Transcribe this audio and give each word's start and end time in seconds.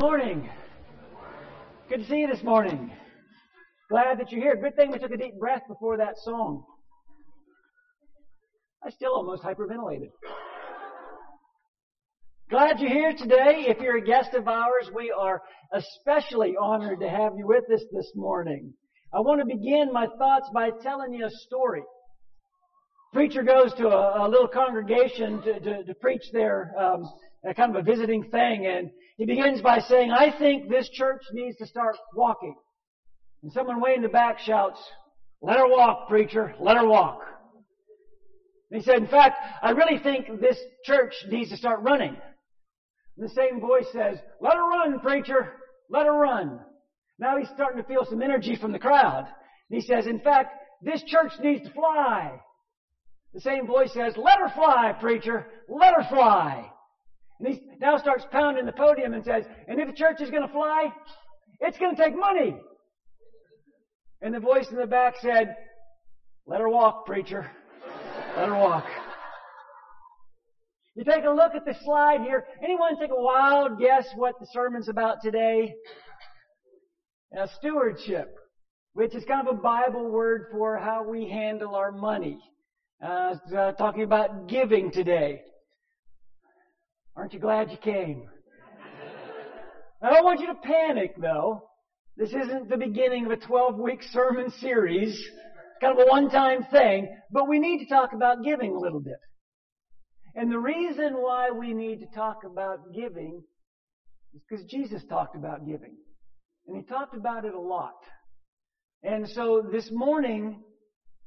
morning. 0.00 0.48
Good 1.88 1.98
to 1.98 2.06
see 2.06 2.18
you 2.18 2.28
this 2.28 2.44
morning. 2.44 2.92
Glad 3.90 4.20
that 4.20 4.30
you're 4.30 4.40
here. 4.40 4.54
Good 4.54 4.76
thing 4.76 4.92
we 4.92 4.98
took 5.00 5.10
a 5.10 5.16
deep 5.16 5.36
breath 5.40 5.62
before 5.66 5.96
that 5.96 6.14
song. 6.18 6.62
I 8.86 8.90
still 8.90 9.12
almost 9.12 9.42
hyperventilated. 9.42 10.10
Glad 12.48 12.78
you're 12.78 12.92
here 12.92 13.12
today. 13.12 13.64
If 13.66 13.80
you're 13.80 13.96
a 13.96 14.04
guest 14.04 14.34
of 14.34 14.46
ours, 14.46 14.88
we 14.94 15.10
are 15.10 15.42
especially 15.74 16.54
honored 16.56 17.00
to 17.00 17.08
have 17.08 17.32
you 17.36 17.48
with 17.48 17.64
us 17.74 17.84
this 17.92 18.12
morning. 18.14 18.72
I 19.12 19.18
want 19.18 19.40
to 19.40 19.46
begin 19.46 19.92
my 19.92 20.06
thoughts 20.16 20.48
by 20.54 20.70
telling 20.80 21.12
you 21.12 21.26
a 21.26 21.30
story. 21.48 21.82
Preacher 23.12 23.42
goes 23.42 23.74
to 23.74 23.88
a, 23.88 24.28
a 24.28 24.28
little 24.28 24.46
congregation 24.46 25.42
to, 25.42 25.58
to, 25.58 25.82
to 25.82 25.94
preach 25.94 26.22
their 26.32 26.72
um, 26.78 27.02
kind 27.56 27.74
of 27.74 27.80
a 27.80 27.82
visiting 27.82 28.22
thing, 28.30 28.66
and 28.66 28.90
he 29.18 29.26
begins 29.26 29.60
by 29.60 29.80
saying, 29.80 30.12
I 30.12 30.30
think 30.38 30.68
this 30.68 30.88
church 30.90 31.22
needs 31.32 31.56
to 31.56 31.66
start 31.66 31.96
walking. 32.14 32.54
And 33.42 33.52
someone 33.52 33.80
way 33.80 33.94
in 33.94 34.02
the 34.02 34.08
back 34.08 34.38
shouts, 34.38 34.78
let 35.42 35.58
her 35.58 35.68
walk, 35.68 36.08
preacher, 36.08 36.54
let 36.60 36.76
her 36.76 36.86
walk. 36.86 37.20
And 38.70 38.80
he 38.80 38.84
said, 38.84 38.96
in 38.96 39.08
fact, 39.08 39.36
I 39.60 39.70
really 39.70 39.98
think 39.98 40.40
this 40.40 40.58
church 40.84 41.14
needs 41.28 41.50
to 41.50 41.56
start 41.56 41.80
running. 41.82 42.16
And 43.16 43.28
the 43.28 43.34
same 43.34 43.60
voice 43.60 43.86
says, 43.92 44.18
let 44.40 44.54
her 44.54 44.68
run, 44.68 45.00
preacher, 45.00 45.52
let 45.90 46.06
her 46.06 46.16
run. 46.16 46.60
Now 47.18 47.38
he's 47.38 47.48
starting 47.48 47.82
to 47.82 47.88
feel 47.88 48.06
some 48.08 48.22
energy 48.22 48.54
from 48.54 48.70
the 48.70 48.78
crowd. 48.78 49.26
And 49.70 49.80
he 49.80 49.86
says, 49.86 50.06
in 50.06 50.20
fact, 50.20 50.54
this 50.80 51.02
church 51.04 51.32
needs 51.42 51.66
to 51.66 51.74
fly. 51.74 52.38
The 53.34 53.40
same 53.40 53.66
voice 53.66 53.92
says, 53.92 54.14
let 54.16 54.38
her 54.38 54.52
fly, 54.54 54.94
preacher, 55.00 55.46
let 55.68 55.94
her 55.94 56.06
fly. 56.08 56.70
Now 57.80 57.96
starts 57.98 58.24
pounding 58.32 58.66
the 58.66 58.72
podium 58.72 59.14
and 59.14 59.24
says, 59.24 59.44
and 59.68 59.78
if 59.78 59.88
the 59.88 59.94
church 59.94 60.20
is 60.20 60.30
going 60.30 60.46
to 60.46 60.52
fly, 60.52 60.92
it's 61.60 61.78
going 61.78 61.94
to 61.94 62.02
take 62.02 62.16
money. 62.16 62.56
And 64.20 64.34
the 64.34 64.40
voice 64.40 64.66
in 64.70 64.76
the 64.76 64.86
back 64.86 65.14
said, 65.20 65.54
let 66.46 66.60
her 66.60 66.68
walk, 66.68 67.06
preacher. 67.06 67.50
Let 68.36 68.48
her 68.48 68.58
walk. 68.58 68.84
You 70.96 71.04
take 71.04 71.24
a 71.24 71.30
look 71.30 71.54
at 71.54 71.64
the 71.64 71.76
slide 71.84 72.22
here. 72.22 72.44
Anyone 72.62 72.98
take 72.98 73.10
a 73.10 73.22
wild 73.22 73.78
guess 73.78 74.08
what 74.16 74.34
the 74.40 74.46
sermon's 74.52 74.88
about 74.88 75.18
today? 75.22 75.72
Now, 77.32 77.46
stewardship, 77.58 78.34
which 78.94 79.14
is 79.14 79.24
kind 79.24 79.46
of 79.46 79.56
a 79.56 79.60
Bible 79.60 80.10
word 80.10 80.46
for 80.50 80.76
how 80.78 81.04
we 81.08 81.28
handle 81.28 81.76
our 81.76 81.92
money. 81.92 82.40
Uh, 83.00 83.34
uh, 83.56 83.72
talking 83.72 84.02
about 84.02 84.48
giving 84.48 84.90
today. 84.90 85.42
Aren't 87.18 87.32
you 87.32 87.40
glad 87.40 87.72
you 87.72 87.78
came? 87.78 88.28
I 90.00 90.10
don't 90.10 90.24
want 90.24 90.38
you 90.38 90.46
to 90.46 90.54
panic 90.54 91.14
though. 91.20 91.64
This 92.16 92.28
isn't 92.28 92.68
the 92.68 92.76
beginning 92.76 93.26
of 93.26 93.32
a 93.32 93.36
12 93.36 93.76
week 93.76 94.04
sermon 94.12 94.52
series. 94.60 95.18
It's 95.18 95.80
kind 95.80 95.98
of 95.98 96.06
a 96.06 96.08
one 96.08 96.30
time 96.30 96.64
thing, 96.70 97.08
but 97.32 97.48
we 97.48 97.58
need 97.58 97.80
to 97.80 97.92
talk 97.92 98.12
about 98.12 98.44
giving 98.44 98.72
a 98.72 98.78
little 98.78 99.00
bit. 99.00 99.18
And 100.36 100.48
the 100.48 100.60
reason 100.60 101.14
why 101.14 101.50
we 101.50 101.74
need 101.74 101.98
to 101.98 102.06
talk 102.14 102.44
about 102.46 102.94
giving 102.94 103.42
is 104.32 104.40
because 104.48 104.64
Jesus 104.66 105.02
talked 105.10 105.34
about 105.34 105.66
giving. 105.66 105.96
And 106.68 106.76
he 106.76 106.82
talked 106.84 107.16
about 107.16 107.44
it 107.44 107.52
a 107.52 107.60
lot. 107.60 107.98
And 109.02 109.28
so 109.30 109.66
this 109.72 109.90
morning, 109.90 110.62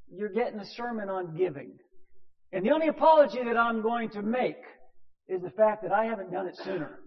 you're 0.09 0.29
getting 0.29 0.61
a 0.61 0.65
sermon 0.67 1.09
on 1.09 1.35
giving. 1.35 1.73
And 2.53 2.65
the 2.65 2.71
only 2.71 2.87
apology 2.87 3.39
that 3.43 3.57
I'm 3.57 3.81
going 3.81 4.09
to 4.11 4.21
make 4.21 4.55
is 5.27 5.41
the 5.41 5.49
fact 5.51 5.83
that 5.83 5.91
I 5.91 6.05
haven't 6.05 6.31
done 6.31 6.47
it 6.47 6.57
sooner. 6.63 6.99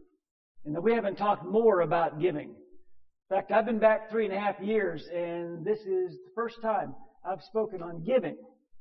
And 0.65 0.75
that 0.75 0.81
we 0.81 0.93
haven't 0.95 1.17
talked 1.17 1.45
more 1.45 1.83
about 1.83 2.21
giving. 2.21 2.49
In 2.49 3.37
fact, 3.37 3.53
I've 3.53 3.67
been 3.67 3.79
back 3.79 4.11
three 4.11 4.25
and 4.25 4.35
a 4.35 4.39
half 4.39 4.61
years, 4.61 5.07
and 5.13 5.65
this 5.65 5.79
is 5.81 6.13
the 6.13 6.33
first 6.35 6.57
time 6.63 6.95
I've 7.25 7.43
spoken 7.43 7.83
on 7.83 8.03
giving. 8.05 8.37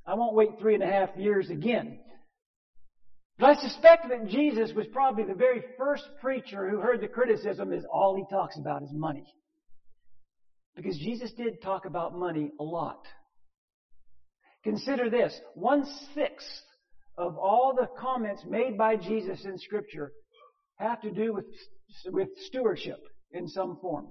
I 0.06 0.16
won't 0.16 0.36
wait 0.36 0.60
three 0.60 0.76
and 0.76 0.84
a 0.84 0.88
half 0.88 1.10
years 1.18 1.50
again. 1.50 2.00
But 3.40 3.58
I 3.58 3.62
suspect 3.62 4.10
that 4.10 4.28
Jesus 4.28 4.72
was 4.76 4.86
probably 4.94 5.24
the 5.24 5.34
very 5.34 5.64
first 5.78 6.04
preacher 6.22 6.70
who 6.70 6.80
heard 6.80 7.02
the 7.02 7.08
criticism 7.08 7.74
is 7.74 7.84
all 7.92 8.16
he 8.16 8.24
talks 8.34 8.58
about 8.58 8.84
is 8.84 8.90
money. 8.94 9.26
Because 10.76 10.98
Jesus 10.98 11.32
did 11.34 11.62
talk 11.62 11.86
about 11.86 12.18
money 12.18 12.52
a 12.60 12.64
lot. 12.64 13.06
Consider 14.64 15.10
this. 15.10 15.38
One 15.56 15.86
sixth 16.14 16.48
of 17.18 17.38
all 17.38 17.74
the 17.76 17.88
comments 18.00 18.44
made 18.48 18.78
by 18.78 18.96
Jesus 18.96 19.46
in 19.46 19.58
Scripture 19.58 20.12
have 20.78 21.02
to 21.02 21.12
do 21.12 21.34
with, 21.34 21.46
with 22.08 22.30
stewardship 22.48 23.00
in 23.32 23.48
some 23.48 23.78
form. 23.82 24.08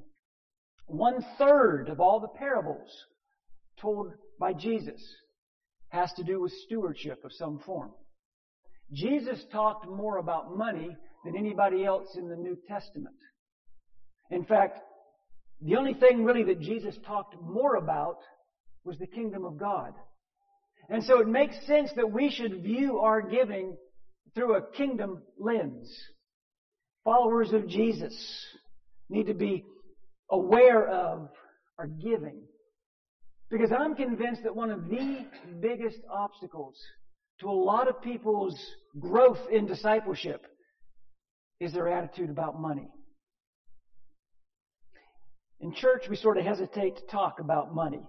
One 0.87 1.25
third 1.39 1.89
of 1.89 2.01
all 2.01 2.21
the 2.21 2.39
parables 2.39 2.91
told 3.81 4.13
by 4.39 4.53
Jesus 4.53 5.01
has 5.89 6.13
to 6.15 6.25
do 6.25 6.41
with 6.41 6.53
stewardship 6.67 7.19
of 7.25 7.33
some 7.33 7.61
form. 7.65 7.91
Jesus 8.93 9.45
talked 9.51 9.87
more 9.87 10.19
about 10.19 10.57
money 10.57 10.97
than 11.25 11.37
anybody 11.37 11.85
else 11.85 12.17
in 12.17 12.29
the 12.29 12.37
New 12.37 12.57
Testament. 12.69 13.17
In 14.31 14.45
fact, 14.45 14.79
the 15.61 15.77
only 15.77 15.95
thing 15.95 16.25
really 16.25 16.45
that 16.45 16.61
Jesus 16.61 16.97
talked 17.07 17.37
more 17.41 17.77
about 17.77 18.17
was 18.85 18.99
the 18.99 19.07
kingdom 19.07 19.45
of 19.45 19.59
God. 19.59 19.93
And 20.93 21.03
so 21.03 21.21
it 21.21 21.27
makes 21.27 21.57
sense 21.67 21.91
that 21.97 22.13
we 22.13 22.31
should 22.31 22.63
view 22.63 22.99
our 22.99 23.23
giving 23.23 23.79
through 24.35 24.57
a 24.57 24.71
kingdom 24.73 25.23
lens. 25.41 25.91
Followers 27.03 27.51
of 27.55 27.67
Jesus 27.67 28.15
need 29.09 29.27
to 29.29 29.33
be 29.33 29.65
aware 30.31 30.87
of 30.87 31.31
our 31.79 31.87
giving. 31.87 32.43
Because 33.51 33.73
I'm 33.73 33.95
convinced 33.95 34.43
that 34.43 34.55
one 34.55 34.71
of 34.71 34.91
the 34.91 35.25
biggest 35.63 35.97
obstacles 36.13 36.77
to 37.41 37.49
a 37.49 37.51
lot 37.51 37.89
of 37.89 38.03
people's 38.03 38.59
growth 39.01 39.41
in 39.51 39.65
discipleship 39.65 40.47
is 41.59 41.73
their 41.73 41.89
attitude 41.89 42.29
about 42.29 42.61
money. 42.61 42.89
In 45.61 45.73
church, 45.73 46.03
we 46.11 46.17
sort 46.17 46.37
of 46.37 46.45
hesitate 46.45 46.97
to 46.97 47.07
talk 47.07 47.41
about 47.41 47.75
money. 47.75 48.03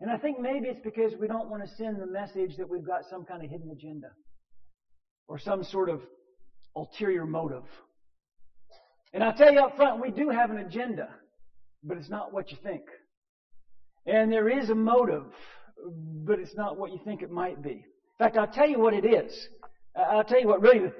And 0.00 0.10
I 0.10 0.16
think 0.16 0.40
maybe 0.40 0.68
it's 0.68 0.80
because 0.80 1.12
we 1.20 1.28
don't 1.28 1.50
want 1.50 1.62
to 1.62 1.68
send 1.76 2.00
the 2.00 2.06
message 2.06 2.56
that 2.56 2.68
we've 2.68 2.86
got 2.86 3.02
some 3.10 3.24
kind 3.24 3.44
of 3.44 3.50
hidden 3.50 3.70
agenda 3.70 4.08
or 5.28 5.38
some 5.38 5.62
sort 5.62 5.90
of 5.90 6.00
ulterior 6.74 7.26
motive. 7.26 7.64
And 9.12 9.22
I'll 9.22 9.34
tell 9.34 9.52
you 9.52 9.60
up 9.60 9.76
front, 9.76 10.00
we 10.00 10.10
do 10.10 10.30
have 10.30 10.50
an 10.50 10.58
agenda, 10.58 11.08
but 11.82 11.98
it's 11.98 12.08
not 12.08 12.32
what 12.32 12.50
you 12.50 12.56
think. 12.62 12.82
And 14.06 14.32
there 14.32 14.48
is 14.48 14.70
a 14.70 14.74
motive, 14.74 15.26
but 16.24 16.38
it's 16.38 16.54
not 16.56 16.78
what 16.78 16.92
you 16.92 17.00
think 17.04 17.22
it 17.22 17.30
might 17.30 17.62
be. 17.62 17.70
In 17.70 18.18
fact, 18.18 18.36
I'll 18.36 18.46
tell 18.46 18.68
you 18.68 18.78
what 18.78 18.94
it 18.94 19.04
is. 19.04 19.48
I'll 19.96 20.24
tell 20.24 20.40
you 20.40 20.46
what 20.46 20.62
really 20.62 20.78
the, 20.78 20.92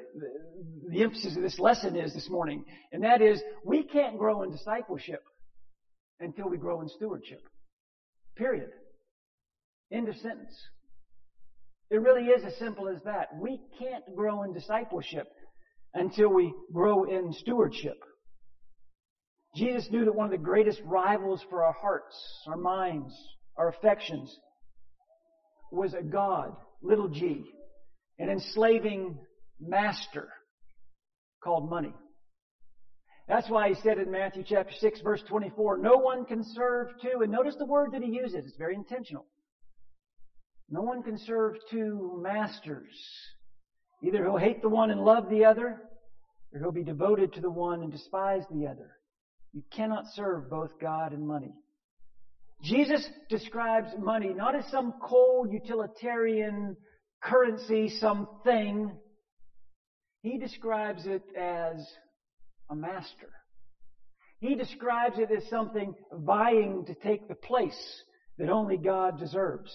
the, 0.91 1.03
emphasis 1.03 1.37
of 1.37 1.43
this 1.43 1.59
lesson 1.59 1.97
is 1.97 2.13
this 2.13 2.29
morning, 2.29 2.65
and 2.93 3.05
that 3.05 3.23
is 3.23 3.41
we 3.65 3.85
can't 3.85 4.19
grow 4.19 4.43
in 4.43 4.51
discipleship 4.51 5.23
until 6.19 6.49
we 6.49 6.59
grow 6.59 6.81
in 6.81 6.89
stewardship. 6.89 7.41
Period. 8.37 8.71
End 9.93 10.09
of 10.09 10.17
sentence. 10.17 10.55
It 11.91 12.01
really 12.01 12.27
is 12.27 12.45
as 12.45 12.57
simple 12.59 12.89
as 12.89 13.03
that. 13.05 13.29
We 13.41 13.61
can't 13.79 14.05
grow 14.15 14.45
in 14.45 14.53
discipleship 14.53 15.27
until 15.95 16.29
we 16.29 16.55
grow 16.73 17.05
in 17.05 17.33
stewardship. 17.33 17.97
Jesus 19.57 19.89
knew 19.91 20.05
that 20.05 20.15
one 20.15 20.27
of 20.27 20.31
the 20.31 20.39
greatest 20.39 20.81
rivals 20.85 21.45
for 21.51 21.65
our 21.65 21.73
hearts, 21.73 22.17
our 22.47 22.57
minds, 22.57 23.13
our 23.57 23.69
affections 23.69 24.33
was 25.73 25.95
a 25.95 26.03
God, 26.03 26.55
little 26.83 27.09
g, 27.09 27.45
an 28.19 28.29
enslaving 28.29 29.19
master 29.61 30.29
called 31.43 31.69
money. 31.69 31.95
That's 33.27 33.49
why 33.49 33.69
he 33.69 33.75
said 33.83 33.99
in 33.99 34.11
Matthew 34.11 34.45
chapter 34.47 34.73
6 34.79 35.01
verse 35.03 35.23
24, 35.29 35.79
no 35.79 35.97
one 35.97 36.25
can 36.25 36.45
serve 36.45 36.89
two, 37.03 37.23
and 37.23 37.33
notice 37.33 37.57
the 37.59 37.67
word 37.67 37.93
that 37.93 38.03
he 38.03 38.11
uses, 38.11 38.45
it's 38.47 38.57
very 38.57 38.75
intentional. 38.75 39.27
No 40.71 40.83
one 40.83 41.03
can 41.03 41.19
serve 41.19 41.57
two 41.71 42.19
masters. 42.23 42.95
Either 44.03 44.25
he'll 44.25 44.37
hate 44.37 44.63
the 44.63 44.69
one 44.69 44.91
and 44.91 45.01
love 45.01 45.29
the 45.29 45.45
other, 45.45 45.83
or 46.53 46.61
he'll 46.61 46.71
be 46.71 46.85
devoted 46.85 47.33
to 47.33 47.41
the 47.41 47.51
one 47.51 47.83
and 47.83 47.91
despise 47.91 48.43
the 48.51 48.67
other. 48.67 48.93
You 49.53 49.63
cannot 49.73 50.05
serve 50.15 50.49
both 50.49 50.71
God 50.81 51.13
and 51.13 51.27
money. 51.27 51.53
Jesus 52.63 53.07
describes 53.29 53.89
money 53.99 54.33
not 54.33 54.55
as 54.55 54.65
some 54.71 54.95
cold 55.03 55.51
utilitarian 55.53 56.77
currency, 57.23 57.89
something. 57.89 58.93
He 60.23 60.39
describes 60.39 61.07
it 61.07 61.23
as 61.37 61.85
a 62.71 62.77
master. 62.77 63.31
He 64.41 64.55
describes 64.55 65.19
it 65.19 65.31
as 65.31 65.49
something 65.49 65.95
vying 66.13 66.85
to 66.87 66.95
take 66.95 67.29
the 67.29 67.35
place 67.35 68.03
that 68.39 68.49
only 68.49 68.77
God 68.77 69.19
deserves. 69.19 69.71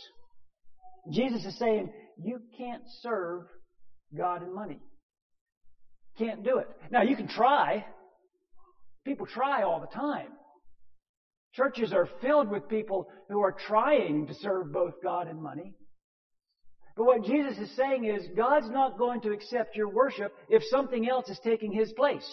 Jesus 1.12 1.46
is 1.46 1.58
saying, 1.60 1.92
you 2.18 2.40
can't 2.58 2.84
serve 3.02 3.44
God 4.18 4.42
and 4.42 4.54
money. 4.54 4.80
Can't 6.18 6.44
do 6.44 6.60
it. 6.60 6.68
Now 6.92 7.04
you 7.04 7.16
can 7.16 7.28
try. 7.28 7.86
People 9.06 9.26
try 9.26 9.64
all 9.64 9.80
the 9.80 9.88
time. 9.88 10.30
Churches 11.54 11.94
are 11.94 12.10
filled 12.22 12.50
with 12.50 12.68
people 12.68 13.08
who 13.30 13.42
are 13.42 13.56
trying 13.68 14.28
to 14.28 14.34
serve 14.36 14.74
both 14.74 14.94
God 15.04 15.28
and 15.28 15.42
money. 15.42 15.74
But 16.98 17.06
what 17.06 17.24
Jesus 17.24 17.58
is 17.58 17.76
saying 17.76 18.06
is 18.06 18.26
God's 18.36 18.70
not 18.70 18.98
going 18.98 19.22
to 19.22 19.32
accept 19.32 19.76
your 19.76 19.90
worship 19.90 20.34
if 20.50 20.64
something 20.70 21.08
else 21.10 21.30
is 21.30 21.40
taking 21.44 21.72
His 21.72 21.92
place. 21.94 22.26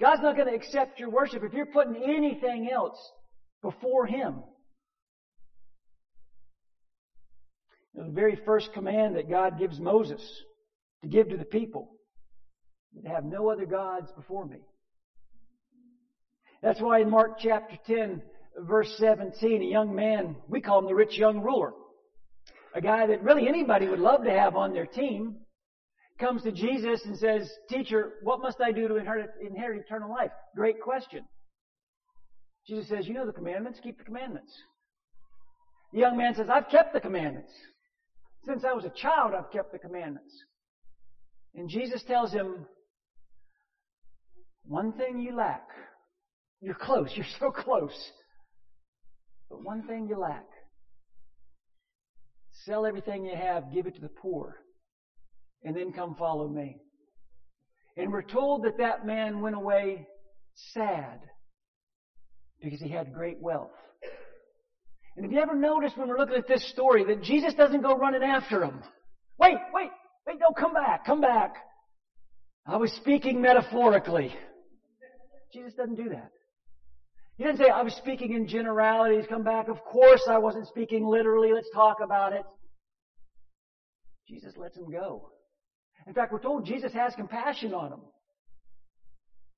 God's 0.00 0.22
not 0.22 0.36
going 0.36 0.48
to 0.48 0.54
accept 0.54 1.00
your 1.00 1.10
worship 1.10 1.42
if 1.42 1.52
you're 1.52 1.66
putting 1.66 1.96
anything 1.96 2.68
else 2.72 2.98
before 3.62 4.06
Him. 4.06 4.42
The 7.96 8.04
very 8.04 8.38
first 8.44 8.72
command 8.74 9.16
that 9.16 9.30
God 9.30 9.58
gives 9.58 9.80
Moses 9.80 10.20
to 11.02 11.08
give 11.08 11.30
to 11.30 11.36
the 11.36 11.44
people 11.44 11.96
to 13.02 13.08
have 13.08 13.24
no 13.24 13.48
other 13.48 13.66
gods 13.66 14.10
before 14.16 14.46
me. 14.46 14.58
That's 16.62 16.80
why 16.80 17.00
in 17.00 17.10
Mark 17.10 17.38
chapter 17.38 17.76
10, 17.86 18.22
verse 18.60 18.92
17, 18.98 19.62
a 19.62 19.64
young 19.64 19.94
man, 19.94 20.36
we 20.48 20.60
call 20.60 20.80
him 20.80 20.86
the 20.86 20.94
rich 20.94 21.16
young 21.16 21.40
ruler, 21.40 21.72
a 22.74 22.80
guy 22.80 23.06
that 23.06 23.22
really 23.22 23.48
anybody 23.48 23.88
would 23.88 23.98
love 23.98 24.24
to 24.24 24.30
have 24.30 24.56
on 24.56 24.72
their 24.72 24.86
team, 24.86 25.36
comes 26.18 26.42
to 26.42 26.52
Jesus 26.52 27.02
and 27.04 27.16
says, 27.16 27.50
Teacher, 27.68 28.14
what 28.22 28.40
must 28.40 28.60
I 28.60 28.72
do 28.72 28.88
to 28.88 28.96
inherit, 28.96 29.30
inherit 29.46 29.84
eternal 29.84 30.10
life? 30.10 30.30
Great 30.54 30.80
question. 30.80 31.24
Jesus 32.66 32.88
says, 32.88 33.06
You 33.06 33.14
know 33.14 33.26
the 33.26 33.32
commandments, 33.32 33.80
keep 33.82 33.98
the 33.98 34.04
commandments. 34.04 34.52
The 35.92 36.00
young 36.00 36.16
man 36.16 36.34
says, 36.34 36.48
I've 36.50 36.68
kept 36.68 36.94
the 36.94 37.00
commandments. 37.00 37.52
Since 38.46 38.64
I 38.64 38.72
was 38.72 38.84
a 38.84 38.90
child, 38.90 39.32
I've 39.34 39.50
kept 39.50 39.72
the 39.72 39.78
commandments. 39.78 40.32
And 41.54 41.68
Jesus 41.68 42.02
tells 42.04 42.32
him, 42.32 42.66
One 44.64 44.92
thing 44.92 45.18
you 45.18 45.34
lack. 45.34 45.66
You're 46.60 46.74
close. 46.74 47.10
You're 47.14 47.26
so 47.40 47.50
close. 47.50 48.12
But 49.50 49.64
one 49.64 49.82
thing 49.86 50.06
you 50.08 50.18
lack. 50.18 50.46
Sell 52.64 52.86
everything 52.86 53.24
you 53.24 53.36
have, 53.36 53.72
give 53.72 53.86
it 53.86 53.94
to 53.96 54.00
the 54.00 54.08
poor, 54.08 54.56
and 55.62 55.76
then 55.76 55.92
come 55.92 56.14
follow 56.16 56.48
me. 56.48 56.78
And 57.96 58.10
we're 58.12 58.22
told 58.22 58.64
that 58.64 58.78
that 58.78 59.06
man 59.06 59.40
went 59.40 59.56
away 59.56 60.06
sad 60.72 61.20
because 62.62 62.80
he 62.80 62.88
had 62.88 63.12
great 63.12 63.40
wealth. 63.40 63.70
And 65.16 65.24
have 65.24 65.32
you 65.32 65.40
ever 65.40 65.54
noticed 65.54 65.96
when 65.96 66.08
we're 66.08 66.18
looking 66.18 66.36
at 66.36 66.46
this 66.46 66.68
story 66.70 67.04
that 67.04 67.22
Jesus 67.22 67.54
doesn't 67.54 67.82
go 67.82 67.96
running 67.96 68.22
after 68.22 68.62
him? 68.62 68.82
Wait, 69.38 69.56
wait, 69.72 69.90
wait, 70.26 70.36
no, 70.38 70.52
come 70.58 70.74
back, 70.74 71.06
come 71.06 71.20
back. 71.20 71.54
I 72.66 72.76
was 72.76 72.92
speaking 72.92 73.40
metaphorically. 73.40 74.34
Jesus 75.52 75.72
doesn't 75.74 75.96
do 75.96 76.10
that. 76.10 76.30
He 77.38 77.44
didn't 77.44 77.58
say, 77.58 77.68
I 77.68 77.82
was 77.82 77.94
speaking 77.94 78.32
in 78.32 78.46
generalities, 78.48 79.24
come 79.28 79.44
back. 79.44 79.68
Of 79.68 79.82
course 79.84 80.22
I 80.28 80.38
wasn't 80.38 80.66
speaking 80.68 81.06
literally, 81.06 81.52
let's 81.52 81.70
talk 81.74 81.98
about 82.02 82.32
it. 82.32 82.42
Jesus 84.28 84.54
lets 84.56 84.76
him 84.76 84.90
go. 84.90 85.28
In 86.06 86.14
fact, 86.14 86.32
we're 86.32 86.40
told 86.40 86.66
Jesus 86.66 86.92
has 86.92 87.14
compassion 87.14 87.72
on 87.72 87.92
him. 87.92 88.00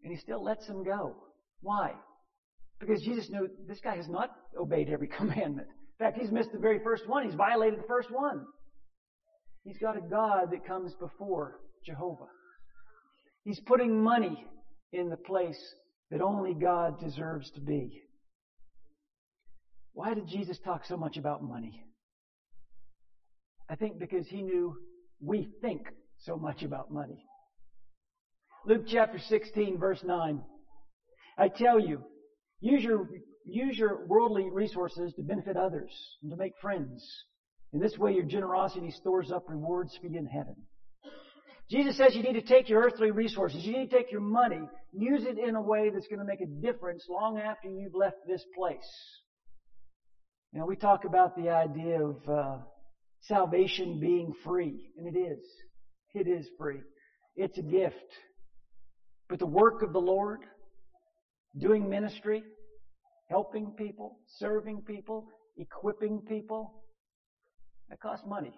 And 0.02 0.12
he 0.12 0.18
still 0.18 0.42
lets 0.42 0.66
him 0.66 0.84
go. 0.84 1.16
Why? 1.60 1.94
Because 2.80 3.02
Jesus 3.02 3.28
knew 3.30 3.48
this 3.66 3.80
guy 3.80 3.96
has 3.96 4.08
not 4.08 4.30
obeyed 4.58 4.88
every 4.88 5.08
commandment. 5.16 5.68
In 6.00 6.06
fact, 6.06 6.18
he's 6.18 6.30
missed 6.30 6.52
the 6.52 6.58
very 6.58 6.78
first 6.82 7.08
one. 7.08 7.24
He's 7.24 7.34
violated 7.34 7.80
the 7.80 7.88
first 7.88 8.10
one. 8.10 8.44
He's 9.64 9.78
got 9.78 9.96
a 9.96 10.00
God 10.00 10.50
that 10.52 10.66
comes 10.66 10.94
before 10.94 11.56
Jehovah. 11.84 12.28
He's 13.44 13.60
putting 13.60 14.02
money 14.02 14.44
in 14.92 15.08
the 15.08 15.16
place 15.16 15.58
that 16.10 16.22
only 16.22 16.54
God 16.54 17.00
deserves 17.00 17.50
to 17.52 17.60
be. 17.60 18.02
Why 19.92 20.14
did 20.14 20.28
Jesus 20.28 20.58
talk 20.64 20.84
so 20.86 20.96
much 20.96 21.16
about 21.16 21.42
money? 21.42 21.82
I 23.68 23.74
think 23.74 23.98
because 23.98 24.26
he 24.28 24.42
knew 24.42 24.76
we 25.20 25.48
think 25.60 25.82
so 26.20 26.36
much 26.36 26.62
about 26.62 26.90
money. 26.90 27.24
Luke 28.64 28.84
chapter 28.86 29.18
16 29.18 29.78
verse 29.78 30.02
9. 30.04 30.40
I 31.36 31.48
tell 31.48 31.78
you, 31.78 32.02
use 32.60 32.82
your, 32.82 33.08
use 33.44 33.78
your 33.78 34.06
worldly 34.06 34.48
resources 34.50 35.12
to 35.14 35.22
benefit 35.22 35.56
others 35.56 35.90
and 36.22 36.30
to 36.30 36.36
make 36.36 36.52
friends. 36.60 37.04
In 37.72 37.80
this 37.80 37.98
way 37.98 38.12
your 38.12 38.24
generosity 38.24 38.90
stores 38.90 39.30
up 39.30 39.44
rewards 39.48 39.96
for 40.00 40.06
you 40.06 40.18
in 40.18 40.26
heaven. 40.26 40.56
Jesus 41.70 41.98
says 41.98 42.14
you 42.14 42.22
need 42.22 42.40
to 42.40 42.42
take 42.42 42.68
your 42.68 42.82
earthly 42.82 43.10
resources, 43.10 43.64
you 43.64 43.76
need 43.76 43.90
to 43.90 43.96
take 43.96 44.10
your 44.10 44.22
money, 44.22 44.62
use 44.92 45.24
it 45.24 45.38
in 45.38 45.54
a 45.54 45.60
way 45.60 45.90
that's 45.90 46.06
going 46.06 46.18
to 46.18 46.24
make 46.24 46.40
a 46.40 46.46
difference 46.46 47.04
long 47.10 47.38
after 47.38 47.68
you've 47.68 47.94
left 47.94 48.16
this 48.26 48.42
place. 48.56 48.78
Know, 50.54 50.64
we 50.64 50.76
talk 50.76 51.04
about 51.04 51.36
the 51.36 51.50
idea 51.50 52.02
of 52.02 52.16
uh, 52.28 52.56
salvation 53.20 54.00
being 54.00 54.32
free, 54.44 54.90
and 54.96 55.14
it 55.14 55.18
is. 55.18 55.38
It 56.14 56.26
is 56.26 56.48
free. 56.58 56.80
It's 57.36 57.58
a 57.58 57.62
gift. 57.62 57.94
But 59.28 59.38
the 59.38 59.46
work 59.46 59.82
of 59.82 59.92
the 59.92 60.00
Lord, 60.00 60.40
doing 61.56 61.88
ministry, 61.88 62.42
helping 63.30 63.72
people, 63.72 64.18
serving 64.38 64.82
people, 64.82 65.28
equipping 65.56 66.20
people, 66.28 66.72
that 67.88 68.00
costs 68.00 68.26
money. 68.26 68.52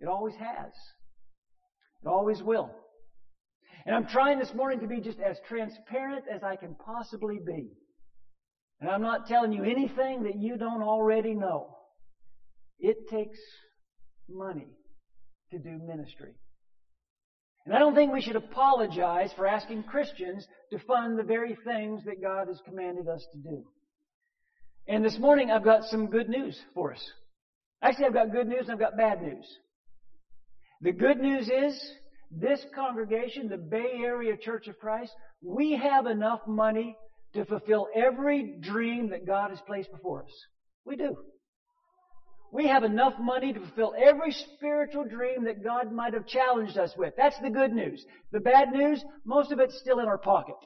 It 0.00 0.08
always 0.08 0.34
has. 0.34 0.72
It 2.04 2.08
always 2.08 2.42
will. 2.42 2.70
And 3.86 3.94
I'm 3.94 4.06
trying 4.06 4.38
this 4.38 4.52
morning 4.54 4.80
to 4.80 4.86
be 4.86 5.00
just 5.00 5.18
as 5.20 5.38
transparent 5.48 6.24
as 6.30 6.42
I 6.42 6.56
can 6.56 6.74
possibly 6.74 7.38
be. 7.44 7.70
And 8.80 8.90
I'm 8.90 9.02
not 9.02 9.26
telling 9.26 9.52
you 9.52 9.64
anything 9.64 10.24
that 10.24 10.36
you 10.36 10.56
don't 10.56 10.82
already 10.82 11.34
know. 11.34 11.68
It 12.78 13.08
takes 13.08 13.38
money 14.28 14.68
to 15.50 15.58
do 15.58 15.78
ministry. 15.84 16.34
And 17.68 17.76
I 17.76 17.80
don't 17.80 17.94
think 17.94 18.14
we 18.14 18.22
should 18.22 18.34
apologize 18.34 19.30
for 19.36 19.46
asking 19.46 19.82
Christians 19.82 20.46
to 20.70 20.78
fund 20.86 21.18
the 21.18 21.22
very 21.22 21.54
things 21.66 22.02
that 22.06 22.22
God 22.22 22.48
has 22.48 22.58
commanded 22.64 23.06
us 23.08 23.22
to 23.30 23.38
do. 23.38 23.62
And 24.88 25.04
this 25.04 25.18
morning 25.18 25.50
I've 25.50 25.64
got 25.64 25.84
some 25.84 26.08
good 26.08 26.30
news 26.30 26.58
for 26.72 26.94
us. 26.94 27.10
Actually, 27.82 28.06
I've 28.06 28.14
got 28.14 28.32
good 28.32 28.46
news 28.46 28.62
and 28.62 28.72
I've 28.72 28.78
got 28.78 28.96
bad 28.96 29.20
news. 29.20 29.46
The 30.80 30.92
good 30.92 31.18
news 31.18 31.50
is 31.50 31.78
this 32.30 32.64
congregation, 32.74 33.50
the 33.50 33.58
Bay 33.58 34.00
Area 34.02 34.34
Church 34.40 34.66
of 34.66 34.78
Christ, 34.78 35.12
we 35.42 35.76
have 35.76 36.06
enough 36.06 36.40
money 36.46 36.96
to 37.34 37.44
fulfill 37.44 37.88
every 37.94 38.56
dream 38.62 39.10
that 39.10 39.26
God 39.26 39.50
has 39.50 39.60
placed 39.66 39.92
before 39.92 40.22
us. 40.22 40.32
We 40.86 40.96
do. 40.96 41.18
We 42.50 42.66
have 42.66 42.82
enough 42.82 43.14
money 43.20 43.52
to 43.52 43.60
fulfill 43.60 43.94
every 43.98 44.32
spiritual 44.32 45.04
dream 45.04 45.44
that 45.44 45.62
God 45.62 45.92
might 45.92 46.14
have 46.14 46.26
challenged 46.26 46.78
us 46.78 46.94
with. 46.96 47.14
That's 47.16 47.38
the 47.40 47.50
good 47.50 47.72
news. 47.72 48.04
The 48.32 48.40
bad 48.40 48.72
news, 48.72 49.04
most 49.26 49.52
of 49.52 49.58
it's 49.60 49.78
still 49.78 50.00
in 50.00 50.06
our 50.06 50.18
pocket. 50.18 50.56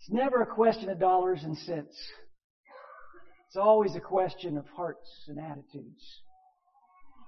It's 0.00 0.10
never 0.10 0.42
a 0.42 0.46
question 0.46 0.88
of 0.88 0.98
dollars 0.98 1.40
and 1.44 1.56
cents. 1.56 1.96
It's 3.46 3.56
always 3.56 3.94
a 3.94 4.00
question 4.00 4.56
of 4.56 4.66
hearts 4.76 5.08
and 5.28 5.38
attitudes. 5.38 6.22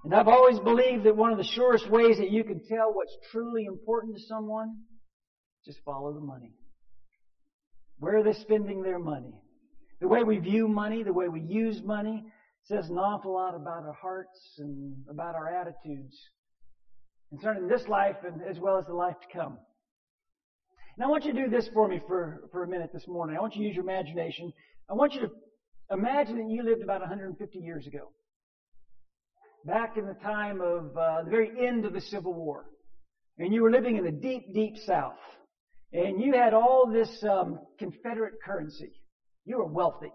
And 0.05 0.15
I've 0.15 0.29
always 0.29 0.59
believed 0.59 1.05
that 1.05 1.17
one 1.17 1.31
of 1.31 1.39
the 1.39 1.45
surest 1.45 1.89
ways 1.89 2.19
that 2.19 2.31
you 2.31 2.43
can 2.43 2.61
tell 2.69 2.93
what's 2.93 3.17
truly 3.31 3.67
important 3.67 4.17
to 4.17 4.23
someone, 4.23 4.79
just 5.65 5.79
follow 5.85 6.13
the 6.13 6.21
money. 6.21 6.55
Where 8.03 8.19
are 8.19 8.23
they 8.23 8.33
spending 8.33 8.83
their 8.83 8.99
money? 8.99 9.33
The 10.01 10.09
way 10.09 10.25
we 10.25 10.39
view 10.39 10.67
money, 10.67 11.03
the 11.03 11.13
way 11.13 11.29
we 11.29 11.41
use 11.41 11.81
money, 11.83 12.25
says 12.65 12.89
an 12.89 12.99
awful 12.99 13.33
lot 13.33 13.55
about 13.55 13.85
our 13.85 13.97
hearts 14.01 14.39
and 14.59 14.95
about 15.09 15.35
our 15.35 15.49
attitudes 15.49 16.17
concerning 17.31 17.69
this 17.69 17.87
life 17.89 18.17
and 18.27 18.43
as 18.43 18.59
well 18.59 18.77
as 18.79 18.87
the 18.87 18.93
life 18.95 19.17
to 19.21 19.39
come. 19.39 19.59
Now 20.99 21.07
I 21.07 21.11
want 21.11 21.25
you 21.25 21.33
to 21.33 21.45
do 21.45 21.49
this 21.49 21.69
for 21.73 21.89
me 21.89 22.01
for, 22.07 22.49
for 22.51 22.65
a 22.65 22.69
minute 22.69 22.91
this 22.93 23.07
morning. 23.07 23.37
I 23.37 23.41
want 23.41 23.55
you 23.55 23.63
to 23.63 23.67
use 23.69 23.77
your 23.77 23.85
imagination. 23.85 24.53
I 24.91 24.95
want 24.95 25.15
you 25.15 25.21
to 25.23 25.31
Imagine 25.93 26.37
that 26.37 26.49
you 26.49 26.63
lived 26.63 26.83
about 26.83 27.01
150 27.01 27.59
years 27.59 27.87
ago. 27.87 28.11
Back 29.67 29.97
in 29.97 30.07
the 30.07 30.15
time 30.15 30.61
of 30.61 30.97
uh, 30.97 31.23
the 31.25 31.31
very 31.31 31.67
end 31.67 31.85
of 31.85 31.93
the 31.93 32.01
Civil 32.01 32.33
War. 32.33 32.65
And 33.39 33.53
you 33.53 33.63
were 33.63 33.71
living 33.71 33.97
in 33.97 34.05
the 34.05 34.11
deep, 34.11 34.55
deep 34.55 34.77
South. 34.87 35.19
And 35.93 36.23
you 36.23 36.33
had 36.33 36.55
all 36.55 36.91
this 36.91 37.23
um, 37.23 37.61
Confederate 37.79 38.35
currency. 38.45 38.93
You 39.45 39.59
were 39.59 39.67
wealthy. 39.67 40.13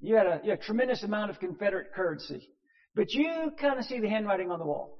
You 0.00 0.16
had, 0.16 0.26
a, 0.26 0.40
you 0.42 0.50
had 0.50 0.58
a 0.58 0.62
tremendous 0.62 1.02
amount 1.04 1.30
of 1.30 1.38
Confederate 1.38 1.92
currency. 1.94 2.48
But 2.94 3.12
you 3.12 3.52
kind 3.60 3.78
of 3.78 3.84
see 3.84 4.00
the 4.00 4.08
handwriting 4.08 4.50
on 4.50 4.58
the 4.58 4.64
wall. 4.64 4.98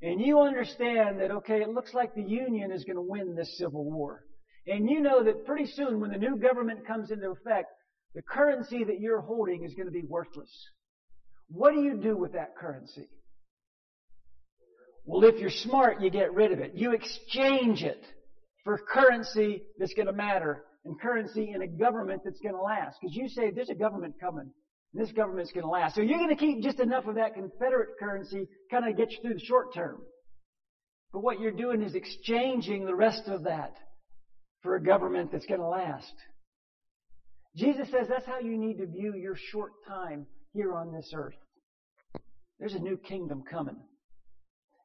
And 0.00 0.20
you 0.20 0.40
understand 0.40 1.20
that, 1.20 1.30
okay, 1.30 1.60
it 1.60 1.68
looks 1.68 1.92
like 1.92 2.14
the 2.14 2.22
Union 2.22 2.70
is 2.70 2.84
going 2.84 2.96
to 2.96 3.02
win 3.02 3.34
this 3.34 3.58
Civil 3.58 3.84
War. 3.84 4.24
And 4.66 4.88
you 4.88 5.00
know 5.00 5.24
that 5.24 5.44
pretty 5.44 5.66
soon 5.66 6.00
when 6.00 6.10
the 6.10 6.18
new 6.18 6.36
government 6.36 6.86
comes 6.86 7.10
into 7.10 7.30
effect, 7.30 7.68
the 8.14 8.22
currency 8.22 8.84
that 8.84 9.00
you're 9.00 9.20
holding 9.20 9.64
is 9.64 9.74
going 9.74 9.86
to 9.86 9.92
be 9.92 10.04
worthless. 10.08 10.50
What 11.48 11.72
do 11.72 11.80
you 11.80 11.96
do 11.96 12.16
with 12.16 12.32
that 12.32 12.56
currency? 12.56 13.08
Well, 15.04 15.24
if 15.24 15.38
you're 15.40 15.50
smart, 15.50 16.00
you 16.00 16.10
get 16.10 16.32
rid 16.32 16.52
of 16.52 16.60
it. 16.60 16.74
You 16.74 16.92
exchange 16.92 17.82
it 17.82 18.02
for 18.64 18.78
currency 18.78 19.62
that's 19.78 19.94
going 19.94 20.06
to 20.06 20.12
matter 20.12 20.64
and 20.84 21.00
currency 21.00 21.52
in 21.54 21.62
a 21.62 21.66
government 21.66 22.22
that's 22.24 22.40
going 22.40 22.54
to 22.54 22.60
last. 22.60 22.98
Because 23.00 23.16
you 23.16 23.28
say 23.28 23.50
there's 23.50 23.70
a 23.70 23.74
government 23.74 24.14
coming. 24.20 24.50
And 24.94 25.02
this 25.02 25.12
government's 25.12 25.52
going 25.52 25.64
to 25.64 25.70
last. 25.70 25.94
So 25.94 26.00
you're 26.00 26.18
going 26.18 26.30
to 26.30 26.36
keep 26.36 26.62
just 26.62 26.80
enough 26.80 27.06
of 27.06 27.16
that 27.16 27.34
Confederate 27.34 27.90
currency 27.98 28.48
kind 28.70 28.88
of 28.88 28.96
get 28.96 29.10
you 29.10 29.18
through 29.20 29.34
the 29.34 29.44
short 29.44 29.74
term. 29.74 30.00
But 31.12 31.22
what 31.22 31.40
you're 31.40 31.52
doing 31.52 31.82
is 31.82 31.94
exchanging 31.94 32.84
the 32.84 32.94
rest 32.94 33.22
of 33.26 33.44
that 33.44 33.74
for 34.62 34.76
a 34.76 34.82
government 34.82 35.32
that's 35.32 35.46
going 35.46 35.60
to 35.60 35.66
last. 35.66 36.12
Jesus 37.56 37.90
says 37.90 38.06
that's 38.08 38.26
how 38.26 38.38
you 38.38 38.56
need 38.56 38.78
to 38.78 38.86
view 38.86 39.14
your 39.14 39.36
short 39.50 39.72
time 39.86 40.26
here 40.52 40.74
on 40.74 40.92
this 40.92 41.10
earth. 41.14 41.34
There's 42.58 42.74
a 42.74 42.78
new 42.78 42.96
kingdom 42.96 43.42
coming. 43.48 43.76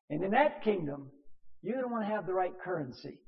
And 0.10 0.24
in 0.24 0.32
that 0.32 0.63
kingdom, 0.63 1.12
you're 1.62 1.75
going 1.75 1.88
to 1.88 1.92
want 1.92 2.06
to 2.06 2.13
have 2.13 2.25
the 2.25 2.34
right 2.34 2.53
currency. 2.63 3.20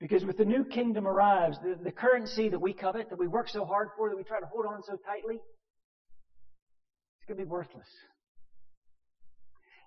Because 0.00 0.24
with 0.24 0.38
the 0.38 0.46
new 0.46 0.64
kingdom 0.64 1.06
arrives, 1.06 1.58
the, 1.62 1.78
the 1.82 1.92
currency 1.92 2.48
that 2.48 2.60
we 2.60 2.72
covet, 2.72 3.10
that 3.10 3.18
we 3.18 3.28
work 3.28 3.48
so 3.50 3.66
hard 3.66 3.88
for, 3.96 4.08
that 4.08 4.16
we 4.16 4.24
try 4.24 4.40
to 4.40 4.46
hold 4.46 4.64
on 4.64 4.82
so 4.82 4.96
tightly, 5.06 5.34
it's 5.34 7.28
going 7.28 7.38
to 7.38 7.44
be 7.44 7.50
worthless. 7.50 7.86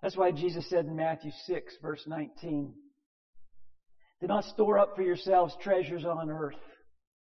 That's 0.03 0.15
why 0.15 0.31
Jesus 0.31 0.69
said 0.69 0.85
in 0.85 0.95
Matthew 0.95 1.31
6, 1.47 1.77
verse 1.81 2.03
19, 2.05 2.73
Do 4.21 4.27
not 4.27 4.43
store 4.43 4.77
up 4.77 4.95
for 4.95 5.01
yourselves 5.01 5.55
treasures 5.63 6.05
on 6.05 6.29
earth, 6.29 6.61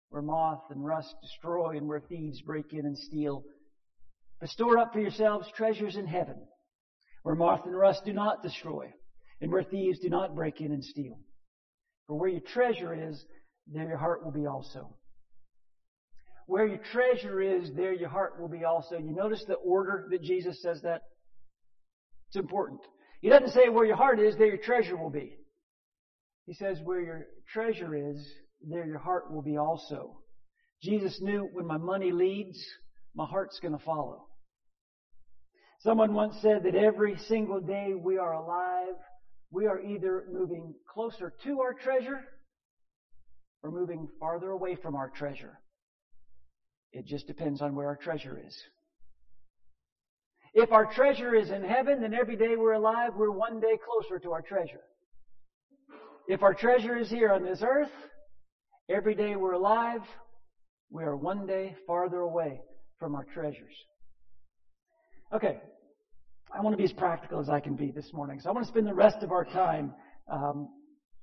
where 0.09 0.23
moth 0.23 0.63
and 0.71 0.85
rust 0.85 1.15
destroy 1.23 1.77
and 1.77 1.87
where 1.87 2.01
thieves 2.01 2.41
break 2.43 2.73
in 2.73 2.87
and 2.87 2.99
steal. 2.99 3.45
But 4.41 4.49
store 4.49 4.79
up 4.79 4.93
for 4.93 5.01
yourselves 5.01 5.47
treasures 5.55 5.95
in 5.95 6.07
heaven, 6.07 6.37
where 7.23 7.37
moth 7.37 7.67
and 7.67 7.77
rust 7.77 8.05
do 8.05 8.13
not 8.13 8.43
destroy, 8.43 8.93
and 9.41 9.53
where 9.53 9.63
thieves 9.63 10.01
do 10.01 10.09
not 10.09 10.35
break 10.35 10.61
in 10.61 10.73
and 10.73 10.83
steal. 10.83 11.21
For 12.11 12.19
where 12.19 12.29
your 12.29 12.41
treasure 12.41 12.93
is, 12.93 13.25
there 13.73 13.87
your 13.87 13.97
heart 13.97 14.25
will 14.25 14.33
be 14.33 14.45
also. 14.45 14.97
Where 16.49 16.67
your 16.67 16.81
treasure 16.91 17.41
is, 17.41 17.71
there 17.77 17.93
your 17.93 18.09
heart 18.09 18.41
will 18.41 18.49
be 18.49 18.65
also. 18.65 18.99
You 18.99 19.15
notice 19.15 19.45
the 19.47 19.55
order 19.55 20.09
that 20.11 20.21
Jesus 20.21 20.61
says 20.61 20.83
that? 20.83 21.03
It's 22.27 22.37
important. 22.37 22.81
He 23.21 23.29
doesn't 23.29 23.53
say 23.53 23.69
where 23.69 23.85
your 23.85 23.95
heart 23.95 24.19
is, 24.19 24.35
there 24.37 24.49
your 24.49 24.57
treasure 24.57 24.97
will 24.97 25.11
be. 25.11 25.37
He 26.47 26.55
says 26.55 26.79
where 26.83 27.01
your 27.01 27.27
treasure 27.53 27.95
is, 27.95 28.29
there 28.61 28.87
your 28.87 28.99
heart 28.99 29.33
will 29.33 29.43
be 29.43 29.57
also. 29.57 30.19
Jesus 30.83 31.17
knew 31.21 31.49
when 31.53 31.69
my 31.69 31.79
money 31.79 32.11
leads, 32.11 32.59
my 33.15 33.25
heart's 33.25 33.61
going 33.61 33.79
to 33.79 33.85
follow. 33.85 34.27
Someone 35.79 36.13
once 36.13 36.35
said 36.43 36.65
that 36.65 36.75
every 36.75 37.19
single 37.29 37.61
day 37.61 37.93
we 37.97 38.19
are 38.19 38.33
alive, 38.33 38.97
we 39.51 39.67
are 39.67 39.81
either 39.81 40.25
moving 40.31 40.75
closer 40.93 41.33
to 41.43 41.61
our 41.61 41.73
treasure 41.73 42.21
or 43.63 43.71
moving 43.71 44.09
farther 44.19 44.51
away 44.51 44.75
from 44.75 44.95
our 44.95 45.09
treasure. 45.09 45.59
It 46.93 47.07
just 47.07 47.27
depends 47.27 47.61
on 47.61 47.75
where 47.75 47.87
our 47.87 47.97
treasure 47.97 48.41
is. 48.45 48.57
If 50.53 50.73
our 50.73 50.85
treasure 50.85 51.35
is 51.35 51.51
in 51.51 51.63
heaven, 51.63 52.01
then 52.01 52.13
every 52.13 52.35
day 52.35 52.57
we're 52.57 52.73
alive, 52.73 53.13
we're 53.15 53.31
one 53.31 53.61
day 53.61 53.77
closer 53.85 54.19
to 54.19 54.33
our 54.33 54.41
treasure. 54.41 54.81
If 56.27 56.43
our 56.43 56.55
treasure 56.55 56.97
is 56.97 57.09
here 57.09 57.31
on 57.31 57.43
this 57.43 57.63
earth, 57.63 57.91
every 58.89 59.15
day 59.15 59.37
we're 59.37 59.53
alive, 59.53 60.01
we 60.91 61.05
are 61.05 61.15
one 61.15 61.47
day 61.47 61.75
farther 61.87 62.21
away 62.21 62.61
from 62.99 63.15
our 63.15 63.25
treasures. 63.25 63.75
Okay, 65.33 65.59
I 66.57 66.61
want 66.61 66.73
to 66.73 66.77
be 66.77 66.85
as 66.85 66.93
practical 66.93 67.41
as 67.41 67.49
I 67.49 67.61
can 67.61 67.77
be 67.77 67.91
this 67.91 68.13
morning. 68.13 68.41
So 68.41 68.49
I 68.49 68.53
want 68.53 68.67
to 68.67 68.73
spend 68.73 68.87
the 68.87 68.95
rest 68.95 69.23
of 69.23 69.31
our 69.31 69.45
time 69.45 69.93
um, 70.31 70.69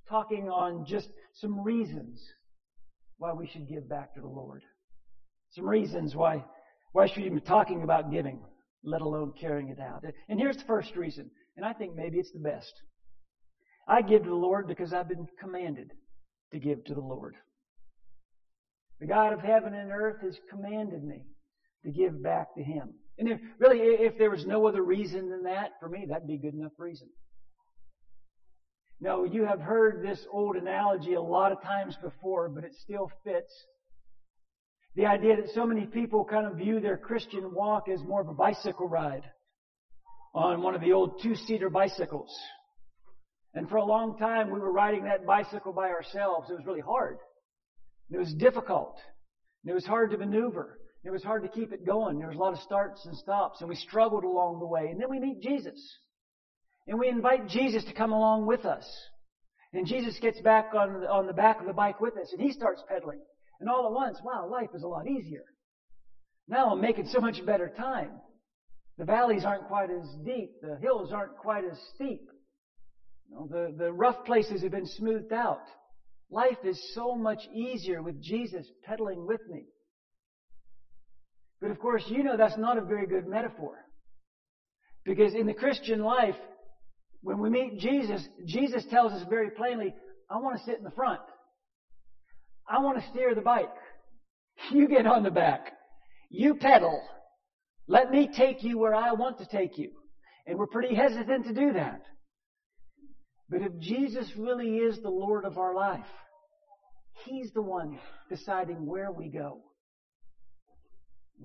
talking 0.09 0.49
on 0.49 0.85
just 0.85 1.09
some 1.33 1.61
reasons 1.61 2.21
why 3.17 3.33
we 3.33 3.47
should 3.47 3.67
give 3.67 3.89
back 3.89 4.13
to 4.15 4.21
the 4.21 4.27
Lord. 4.27 4.61
Some 5.51 5.67
reasons 5.67 6.15
why 6.15 6.43
why 6.93 7.07
should 7.07 7.23
we 7.23 7.29
be 7.29 7.39
talking 7.41 7.83
about 7.83 8.11
giving, 8.11 8.39
let 8.83 9.01
alone 9.01 9.33
carrying 9.39 9.69
it 9.69 9.79
out. 9.79 10.03
And 10.29 10.39
here's 10.39 10.57
the 10.57 10.63
first 10.63 10.95
reason, 10.95 11.29
and 11.55 11.65
I 11.65 11.73
think 11.73 11.95
maybe 11.95 12.17
it's 12.17 12.31
the 12.31 12.39
best. 12.39 12.73
I 13.87 14.01
give 14.01 14.23
to 14.23 14.29
the 14.29 14.35
Lord 14.35 14.67
because 14.67 14.93
I've 14.93 15.07
been 15.07 15.27
commanded 15.39 15.91
to 16.53 16.59
give 16.59 16.83
to 16.85 16.93
the 16.93 17.01
Lord. 17.01 17.35
The 18.99 19.05
God 19.05 19.33
of 19.33 19.41
heaven 19.41 19.73
and 19.73 19.91
earth 19.91 20.21
has 20.23 20.37
commanded 20.49 21.03
me 21.03 21.23
to 21.85 21.91
give 21.91 22.23
back 22.23 22.55
to 22.55 22.63
Him. 22.63 22.95
And 23.17 23.29
if, 23.29 23.39
really, 23.59 23.79
if 23.79 24.17
there 24.17 24.29
was 24.29 24.45
no 24.45 24.67
other 24.67 24.83
reason 24.83 25.29
than 25.29 25.43
that, 25.43 25.71
for 25.79 25.89
me, 25.89 26.05
that'd 26.07 26.27
be 26.27 26.37
good 26.37 26.53
enough 26.53 26.73
reason. 26.77 27.07
No, 28.99 29.23
you 29.23 29.45
have 29.45 29.59
heard 29.59 30.03
this 30.03 30.25
old 30.31 30.55
analogy 30.55 31.13
a 31.13 31.21
lot 31.21 31.51
of 31.51 31.61
times 31.61 31.95
before, 32.01 32.49
but 32.49 32.63
it 32.63 32.73
still 32.81 33.11
fits. 33.23 33.51
The 34.95 35.05
idea 35.05 35.35
that 35.35 35.49
so 35.53 35.65
many 35.65 35.85
people 35.85 36.25
kind 36.25 36.47
of 36.47 36.57
view 36.57 36.79
their 36.79 36.97
Christian 36.97 37.53
walk 37.53 37.87
as 37.89 38.01
more 38.01 38.21
of 38.21 38.27
a 38.27 38.33
bicycle 38.33 38.87
ride 38.87 39.23
on 40.33 40.61
one 40.61 40.73
of 40.73 40.81
the 40.81 40.93
old 40.93 41.21
two-seater 41.21 41.69
bicycles. 41.69 42.35
And 43.53 43.69
for 43.69 43.77
a 43.77 43.85
long 43.85 44.17
time, 44.17 44.51
we 44.51 44.59
were 44.59 44.71
riding 44.71 45.03
that 45.03 45.25
bicycle 45.25 45.73
by 45.73 45.89
ourselves. 45.89 46.49
It 46.49 46.53
was 46.53 46.65
really 46.65 46.81
hard. 46.81 47.17
It 48.09 48.17
was 48.17 48.33
difficult. 48.33 48.97
It 49.65 49.73
was 49.73 49.85
hard 49.85 50.11
to 50.11 50.17
maneuver. 50.17 50.79
It 51.03 51.11
was 51.11 51.23
hard 51.23 51.43
to 51.43 51.49
keep 51.49 51.71
it 51.71 51.85
going. 51.85 52.19
There 52.19 52.27
was 52.27 52.37
a 52.37 52.39
lot 52.39 52.53
of 52.53 52.59
starts 52.59 53.05
and 53.05 53.15
stops, 53.17 53.61
and 53.61 53.69
we 53.69 53.75
struggled 53.75 54.23
along 54.23 54.59
the 54.59 54.65
way. 54.65 54.87
And 54.87 54.99
then 54.99 55.09
we 55.09 55.19
meet 55.19 55.41
Jesus. 55.41 55.79
And 56.87 56.99
we 56.99 57.07
invite 57.07 57.47
Jesus 57.47 57.83
to 57.85 57.93
come 57.93 58.11
along 58.11 58.45
with 58.45 58.65
us. 58.65 58.85
And 59.73 59.85
Jesus 59.85 60.17
gets 60.19 60.39
back 60.41 60.73
on 60.73 61.01
the, 61.01 61.09
on 61.09 61.27
the 61.27 61.33
back 61.33 61.59
of 61.59 61.67
the 61.67 61.73
bike 61.73 61.99
with 61.99 62.17
us, 62.17 62.31
and 62.31 62.41
he 62.41 62.51
starts 62.51 62.83
pedaling. 62.87 63.19
And 63.59 63.69
all 63.69 63.85
at 63.85 63.91
once, 63.91 64.19
wow, 64.23 64.47
life 64.49 64.69
is 64.73 64.83
a 64.83 64.87
lot 64.87 65.07
easier. 65.07 65.43
Now 66.47 66.71
I'm 66.71 66.81
making 66.81 67.07
so 67.07 67.19
much 67.19 67.45
better 67.45 67.71
time. 67.75 68.11
The 68.97 69.05
valleys 69.05 69.45
aren't 69.45 69.67
quite 69.67 69.89
as 69.89 70.07
deep. 70.25 70.49
The 70.61 70.77
hills 70.81 71.11
aren't 71.11 71.37
quite 71.37 71.63
as 71.63 71.77
steep. 71.95 72.21
You 73.29 73.35
know, 73.35 73.47
the, 73.49 73.75
the 73.77 73.91
rough 73.91 74.25
places 74.25 74.61
have 74.63 74.71
been 74.71 74.87
smoothed 74.87 75.33
out. 75.33 75.61
Life 76.29 76.57
is 76.63 76.93
so 76.93 77.15
much 77.15 77.39
easier 77.53 78.01
with 78.01 78.21
Jesus 78.21 78.65
pedaling 78.85 79.27
with 79.27 79.41
me. 79.49 79.65
But 81.61 81.71
of 81.71 81.79
course, 81.79 82.03
you 82.07 82.23
know 82.23 82.37
that's 82.37 82.57
not 82.57 82.77
a 82.77 82.81
very 82.81 83.07
good 83.07 83.27
metaphor. 83.27 83.75
Because 85.05 85.33
in 85.33 85.47
the 85.47 85.53
Christian 85.53 86.01
life, 86.01 86.35
when 87.21 87.39
we 87.39 87.49
meet 87.49 87.79
Jesus, 87.79 88.27
Jesus 88.45 88.85
tells 88.89 89.11
us 89.13 89.25
very 89.29 89.49
plainly, 89.51 89.93
I 90.29 90.37
want 90.37 90.57
to 90.57 90.65
sit 90.65 90.77
in 90.77 90.83
the 90.83 90.91
front. 90.91 91.21
I 92.69 92.79
want 92.79 92.99
to 92.99 93.09
steer 93.09 93.33
the 93.33 93.41
bike. 93.41 93.69
You 94.71 94.87
get 94.87 95.05
on 95.05 95.21
the 95.21 95.29
back. 95.29 95.71
You 96.31 96.55
pedal. 96.55 96.99
Let 97.87 98.09
me 98.09 98.27
take 98.35 98.63
you 98.63 98.79
where 98.79 98.95
I 98.95 99.13
want 99.13 99.37
to 99.37 99.45
take 99.45 99.77
you. 99.77 99.91
And 100.47 100.57
we're 100.57 100.65
pretty 100.65 100.95
hesitant 100.95 101.45
to 101.45 101.53
do 101.53 101.73
that. 101.73 102.01
But 103.49 103.61
if 103.61 103.77
Jesus 103.79 104.29
really 104.35 104.77
is 104.77 104.99
the 104.99 105.09
Lord 105.09 105.45
of 105.45 105.57
our 105.57 105.75
life, 105.75 106.05
He's 107.25 107.51
the 107.53 107.61
one 107.61 107.99
deciding 108.29 108.85
where 108.85 109.11
we 109.11 109.29
go. 109.29 109.61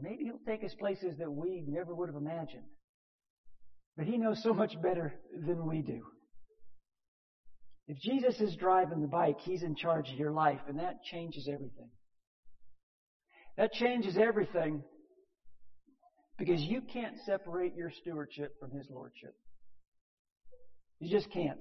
Maybe 0.01 0.25
He'll 0.25 0.39
take 0.47 0.65
us 0.65 0.75
places 0.79 1.17
that 1.19 1.31
we 1.31 1.65
never 1.67 1.95
would 1.95 2.09
have 2.09 2.17
imagined. 2.17 2.65
But 3.97 4.07
He 4.07 4.17
knows 4.17 4.43
so 4.43 4.55
much 4.55 4.81
better 4.83 5.15
than 5.35 5.67
we 5.67 5.83
do. 5.83 6.03
If 7.89 7.99
Jesus 7.99 8.41
is 8.41 8.57
driving 8.57 9.01
the 9.01 9.09
bike, 9.09 9.39
He's 9.41 9.63
in 9.63 9.75
charge 9.75 10.11
of 10.11 10.19
your 10.19 10.33
life, 10.33 10.61
and 10.69 10.79
that 10.79 11.03
changes 11.03 11.49
everything. 11.53 11.91
That 13.57 13.73
changes 13.73 14.17
everything 14.17 14.83
because 16.39 16.63
you 16.63 16.81
can't 16.81 17.17
separate 17.27 17.75
your 17.77 17.91
stewardship 18.01 18.59
from 18.59 18.71
His 18.71 18.87
Lordship. 18.91 19.35
You 21.01 21.11
just 21.11 21.31
can't. 21.31 21.61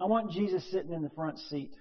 I 0.00 0.06
want 0.06 0.30
Jesus 0.32 0.64
sitting 0.70 0.92
in 0.92 1.02
the 1.02 1.10
front 1.10 1.38
seat. 1.38 1.72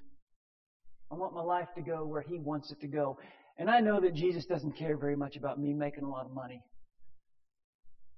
I 1.12 1.16
want 1.16 1.34
my 1.34 1.42
life 1.42 1.68
to 1.76 1.82
go 1.82 2.06
where 2.06 2.22
He 2.22 2.38
wants 2.38 2.72
it 2.72 2.82
to 2.82 2.88
go. 2.88 3.18
And 3.62 3.70
I 3.70 3.80
know 3.80 4.01
that 4.01 4.15
Jesus 4.15 4.44
doesn't 4.48 4.75
care 4.75 4.98
very 4.98 5.15
much 5.15 5.36
about 5.36 5.60
me 5.60 5.72
making 5.72 6.03
a 6.03 6.10
lot 6.10 6.25
of 6.25 6.34
money. 6.34 6.63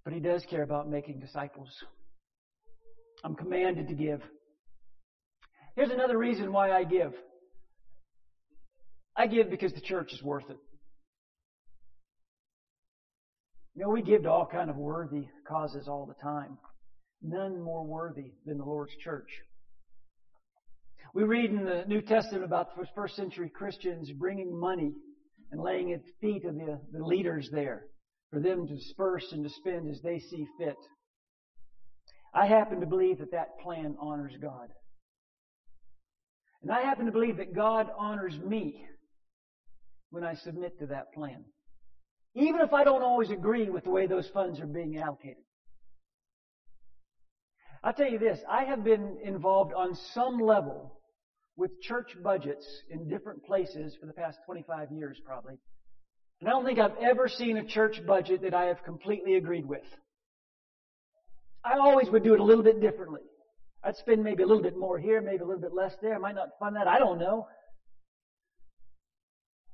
But 0.05 0.13
He 0.13 0.21
does 0.21 0.45
care 0.49 0.63
about 0.63 0.89
making 0.89 1.19
disciples. 1.19 1.67
I'm 3.25 3.35
commanded 3.35 3.89
to 3.89 3.93
give. 3.93 4.21
Here's 5.75 5.89
another 5.89 6.17
reason 6.17 6.53
why 6.53 6.71
I 6.71 6.85
give. 6.85 7.11
I 9.17 9.27
give 9.27 9.49
because 9.49 9.73
the 9.73 9.81
church 9.81 10.13
is 10.13 10.23
worth 10.23 10.49
it. 10.49 10.55
You 13.75 13.81
know, 13.81 13.89
we 13.89 14.01
give 14.01 14.23
to 14.23 14.29
all 14.29 14.47
kind 14.49 14.69
of 14.69 14.77
worthy 14.77 15.27
causes 15.45 15.89
all 15.89 16.05
the 16.05 16.23
time. 16.23 16.57
None 17.21 17.61
more 17.61 17.85
worthy 17.85 18.31
than 18.45 18.59
the 18.59 18.63
Lord's 18.63 18.95
church. 19.03 19.27
We 21.13 21.23
read 21.23 21.49
in 21.49 21.65
the 21.65 21.83
New 21.85 22.01
Testament 22.01 22.45
about 22.45 22.77
the 22.77 22.85
first 22.95 23.17
century 23.17 23.51
Christians 23.53 24.09
bringing 24.13 24.57
money 24.57 24.93
and 25.53 25.61
laying 25.61 25.93
at 25.93 26.01
the 26.03 26.11
feet 26.19 26.45
of 26.45 26.55
the, 26.55 26.79
the 26.91 27.05
leaders 27.05 27.47
there 27.51 27.83
for 28.31 28.39
them 28.39 28.67
to 28.67 28.75
disperse 28.75 29.31
and 29.31 29.43
to 29.43 29.49
spend 29.51 29.89
as 29.89 30.01
they 30.01 30.17
see 30.17 30.47
fit. 30.57 30.75
I 32.33 32.47
happen 32.47 32.79
to 32.79 32.87
believe 32.87 33.19
that 33.19 33.31
that 33.31 33.59
plan 33.61 33.95
honors 34.01 34.33
God. 34.41 34.69
And 36.63 36.71
I 36.71 36.81
happen 36.81 37.05
to 37.05 37.11
believe 37.11 37.37
that 37.37 37.53
God 37.55 37.87
honors 37.95 38.35
me 38.39 38.83
when 40.09 40.23
I 40.23 40.33
submit 40.33 40.79
to 40.79 40.87
that 40.87 41.13
plan. 41.13 41.45
Even 42.33 42.61
if 42.61 42.73
I 42.73 42.83
don't 42.83 43.03
always 43.03 43.29
agree 43.29 43.69
with 43.69 43.83
the 43.83 43.91
way 43.91 44.07
those 44.07 44.27
funds 44.33 44.59
are 44.59 44.65
being 44.65 44.97
allocated. 44.97 45.43
I'll 47.83 47.93
tell 47.93 48.09
you 48.09 48.17
this, 48.17 48.39
I 48.49 48.63
have 48.63 48.83
been 48.83 49.19
involved 49.23 49.73
on 49.75 49.93
some 50.15 50.39
level 50.39 50.99
with 51.55 51.71
church 51.81 52.11
budgets 52.23 52.65
in 52.89 53.07
different 53.07 53.45
places 53.45 53.95
for 53.99 54.07
the 54.07 54.13
past 54.13 54.37
25 54.45 54.91
years 54.91 55.17
probably. 55.25 55.55
And 56.39 56.49
I 56.49 56.53
don't 56.53 56.65
think 56.65 56.79
I've 56.79 56.97
ever 57.01 57.27
seen 57.27 57.57
a 57.57 57.65
church 57.65 58.01
budget 58.05 58.41
that 58.41 58.53
I 58.53 58.65
have 58.65 58.83
completely 58.83 59.35
agreed 59.35 59.65
with. 59.65 59.83
I 61.63 61.77
always 61.77 62.09
would 62.09 62.23
do 62.23 62.33
it 62.33 62.39
a 62.39 62.43
little 62.43 62.63
bit 62.63 62.81
differently. 62.81 63.21
I'd 63.83 63.95
spend 63.95 64.23
maybe 64.23 64.43
a 64.43 64.45
little 64.45 64.63
bit 64.63 64.77
more 64.77 64.97
here, 64.97 65.21
maybe 65.21 65.43
a 65.43 65.45
little 65.45 65.61
bit 65.61 65.73
less 65.73 65.93
there. 66.01 66.15
I 66.15 66.17
might 66.17 66.35
not 66.35 66.49
fund 66.59 66.75
that. 66.75 66.87
I 66.87 66.99
don't 66.99 67.19
know. 67.19 67.47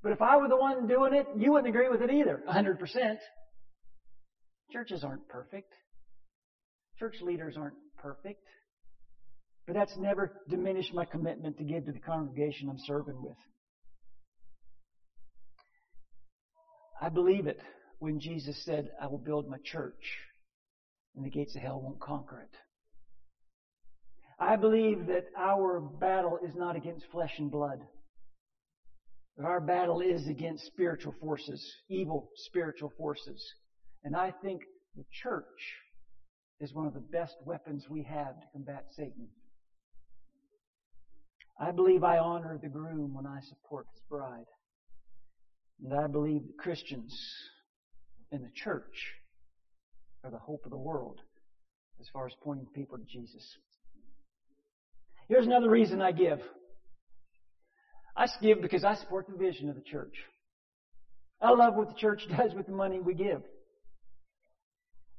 But 0.01 0.13
if 0.13 0.21
I 0.21 0.38
were 0.38 0.48
the 0.48 0.55
one 0.55 0.88
doing 0.88 1.13
it, 1.13 1.27
you 1.36 1.51
wouldn't 1.51 1.74
agree 1.74 1.89
with 1.89 2.01
it 2.01 2.12
either, 2.12 2.41
100%. 2.48 3.17
Churches 4.71 5.03
aren't 5.03 5.27
perfect. 5.27 5.74
Church 6.98 7.15
leaders 7.21 7.55
aren't 7.57 7.75
perfect. 7.98 8.43
But 9.69 9.75
that's 9.75 9.97
never 9.97 10.31
diminished 10.49 10.95
my 10.95 11.05
commitment 11.05 11.59
to 11.59 11.63
give 11.63 11.85
to 11.85 11.91
the 11.91 11.99
congregation 11.99 12.69
I'm 12.69 12.79
serving 12.88 13.21
with. 13.21 13.38
I 16.99 17.09
believe 17.09 17.45
it 17.45 17.59
when 17.99 18.19
Jesus 18.19 18.59
said, 18.65 18.89
I 18.99 19.05
will 19.05 19.19
build 19.19 19.47
my 19.47 19.59
church 19.63 19.93
and 21.15 21.23
the 21.23 21.29
gates 21.29 21.55
of 21.55 21.61
hell 21.61 21.79
won't 21.79 21.99
conquer 21.99 22.39
it. 22.39 22.57
I 24.39 24.55
believe 24.55 25.05
that 25.05 25.25
our 25.38 25.79
battle 25.79 26.39
is 26.43 26.55
not 26.55 26.75
against 26.75 27.05
flesh 27.11 27.35
and 27.38 27.51
blood. 27.51 27.81
Our 29.45 29.59
battle 29.59 30.01
is 30.01 30.27
against 30.27 30.65
spiritual 30.65 31.13
forces, 31.21 31.63
evil 31.91 32.31
spiritual 32.47 32.91
forces. 32.97 33.39
And 34.03 34.15
I 34.15 34.33
think 34.41 34.61
the 34.95 35.05
church 35.21 35.45
is 36.59 36.73
one 36.73 36.88
of 36.88 36.95
the 36.95 37.05
best 37.11 37.35
weapons 37.45 37.85
we 37.88 38.01
have 38.01 38.33
to 38.33 38.47
combat 38.51 38.85
Satan. 38.95 39.27
I 41.59 41.71
believe 41.71 42.03
I 42.03 42.17
honor 42.19 42.57
the 42.61 42.69
groom 42.69 43.13
when 43.13 43.25
I 43.25 43.41
support 43.41 43.85
his 43.91 44.01
bride. 44.09 44.45
And 45.83 45.93
I 45.93 46.07
believe 46.07 46.47
that 46.47 46.57
Christians 46.57 47.13
in 48.31 48.41
the 48.41 48.51
church 48.55 49.13
are 50.23 50.31
the 50.31 50.37
hope 50.37 50.63
of 50.65 50.71
the 50.71 50.77
world 50.77 51.19
as 51.99 52.07
far 52.13 52.27
as 52.27 52.33
pointing 52.41 52.67
people 52.67 52.97
to 52.97 53.03
Jesus. 53.03 53.57
Here's 55.27 55.45
another 55.45 55.69
reason 55.69 56.01
I 56.01 56.11
give. 56.11 56.39
I 58.15 58.27
give 58.41 58.61
because 58.61 58.83
I 58.83 58.95
support 58.95 59.27
the 59.27 59.37
vision 59.37 59.69
of 59.69 59.75
the 59.75 59.81
church. 59.81 60.15
I 61.41 61.51
love 61.51 61.75
what 61.75 61.89
the 61.89 61.99
church 61.99 62.23
does 62.37 62.53
with 62.53 62.67
the 62.67 62.73
money 62.73 62.99
we 62.99 63.13
give. 63.13 63.41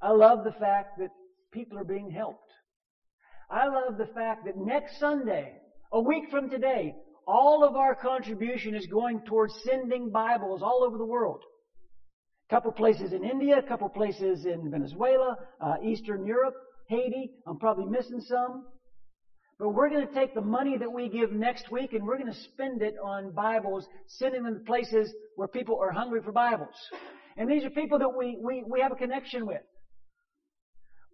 I 0.02 0.12
love 0.12 0.44
the 0.44 0.52
fact 0.52 0.99
that 0.99 1.11
people 1.52 1.78
are 1.78 1.85
being 1.85 2.11
helped. 2.11 2.50
I 3.50 3.66
love 3.66 3.99
the 3.99 4.06
fact 4.06 4.47
that 4.47 4.56
next 4.56 4.99
Sunday, 4.99 5.60
a 5.92 6.00
week 6.00 6.30
from 6.30 6.49
today, 6.49 6.94
all 7.26 7.64
of 7.64 7.76
our 7.76 7.94
contribution 7.94 8.75
is 8.75 8.87
going 8.87 9.20
towards 9.26 9.54
sending 9.64 10.11
Bibles 10.11 10.62
all 10.62 10.85
over 10.85 10.97
the 10.97 11.04
world. 11.04 11.42
A 12.49 12.54
couple 12.54 12.73
places 12.73 13.12
in 13.12 13.25
India, 13.25 13.59
a 13.59 13.62
couple 13.62 13.88
places 13.88 14.44
in 14.44 14.70
Venezuela, 14.70 15.37
uh, 15.61 15.75
Eastern 15.85 16.25
Europe, 16.25 16.54
Haiti. 16.88 17.30
I'm 17.47 17.59
probably 17.59 17.87
missing 17.87 18.20
some. 18.20 18.64
But 19.59 19.70
we're 19.70 19.90
going 19.90 20.06
to 20.06 20.14
take 20.14 20.32
the 20.32 20.40
money 20.40 20.76
that 20.78 20.90
we 20.90 21.09
give 21.09 21.32
next 21.32 21.70
week 21.70 21.92
and 21.92 22.04
we're 22.04 22.16
going 22.16 22.32
to 22.32 22.38
spend 22.38 22.82
it 22.82 22.95
on 23.04 23.32
Bibles, 23.34 23.86
sending 24.06 24.43
them 24.43 24.54
to 24.54 24.60
places 24.60 25.12
where 25.36 25.47
people 25.47 25.78
are 25.80 25.91
hungry 25.91 26.21
for 26.25 26.32
Bibles. 26.32 26.75
And 27.36 27.49
these 27.49 27.65
are 27.65 27.71
people 27.71 27.99
that 27.99 28.08
we, 28.08 28.38
we, 28.41 28.62
we 28.67 28.80
have 28.80 28.91
a 28.91 28.97
connection 28.97 29.45
with. 29.45 29.60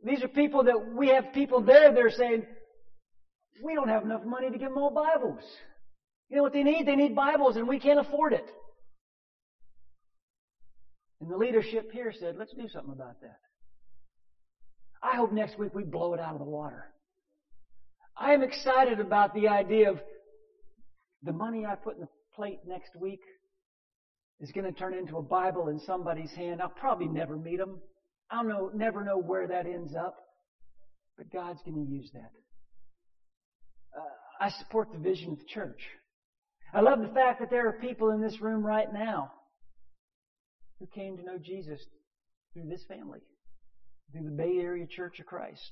These 0.05 0.23
are 0.23 0.29
people 0.29 0.63
that 0.65 0.79
we 0.95 1.09
have 1.09 1.33
people 1.33 1.61
there, 1.61 1.93
they're 1.93 2.11
saying, 2.11 2.45
we 3.63 3.75
don't 3.75 3.89
have 3.89 4.05
enough 4.05 4.25
money 4.25 4.51
to 4.51 4.59
give 4.59 4.69
them 4.69 4.79
all 4.79 4.91
Bibles. 4.91 5.43
You 6.29 6.37
know 6.37 6.43
what 6.43 6.53
they 6.53 6.63
need? 6.63 6.87
They 6.87 6.97
need 6.97 7.15
Bibles 7.15 7.57
and 7.57 7.69
we 7.69 7.79
can't 7.79 8.01
afford 8.01 8.33
it. 8.33 8.47
And 11.21 11.31
the 11.31 11.37
leadership 11.37 11.91
here 11.93 12.13
said, 12.19 12.37
let's 12.39 12.53
do 12.53 12.69
something 12.69 12.93
about 12.93 13.21
that. 13.23 13.39
I 15.03 15.17
hope 15.17 15.33
next 15.33 15.59
week 15.59 15.75
we 15.75 15.85
blow 15.85 16.15
it 16.15 16.21
out 16.21 16.33
of 16.33 16.39
the 16.39 16.45
water. 16.45 16.85
I 18.17 18.33
am 18.33 18.43
excited 18.43 19.01
about 19.01 19.35
the 19.35 19.49
idea 19.49 19.91
of 19.91 20.01
the 21.23 21.33
money 21.33 21.65
I 21.65 21.75
put 21.75 21.95
in 21.95 22.03
the 22.03 22.09
plate 22.35 22.61
next 22.67 22.91
week 22.99 23.21
is 24.41 24.53
going 24.53 24.67
to 24.67 24.79
turn 24.79 24.95
into 24.95 25.17
a 25.17 25.23
Bible 25.23 25.69
in 25.69 25.79
somebody's 25.81 26.33
hand. 26.33 26.61
I'll 26.61 26.69
probably 26.69 27.09
never 27.09 27.37
meet 27.37 27.59
them. 27.59 27.81
I'll 28.31 28.45
know, 28.45 28.71
never 28.75 29.05
know 29.05 29.19
where 29.19 29.47
that 29.47 29.67
ends 29.67 29.95
up. 29.95 30.17
But 31.17 31.33
God's 31.33 31.61
going 31.63 31.87
to 31.87 31.91
use 31.91 32.11
that. 32.13 32.31
Uh, 33.97 34.01
I 34.41 34.51
support 34.51 34.93
the 34.93 34.99
vision 34.99 35.33
of 35.33 35.39
the 35.39 35.45
church. 35.45 35.81
I 36.75 36.81
love 36.81 37.01
the 37.01 37.15
fact 37.15 37.41
that 37.41 37.51
there 37.51 37.69
are 37.69 37.73
people 37.73 38.11
in 38.11 38.21
this 38.21 38.41
room 38.41 38.65
right 38.65 38.93
now 38.93 39.33
who 40.79 40.87
came 40.87 41.17
to 41.17 41.23
know 41.23 41.39
Jesus 41.39 41.81
through 42.53 42.69
this 42.69 42.85
family, 42.89 43.21
through 44.13 44.25
the 44.25 44.37
Bay 44.37 44.59
Area 44.59 44.87
Church 44.87 45.21
of 45.21 45.27
Christ. 45.27 45.71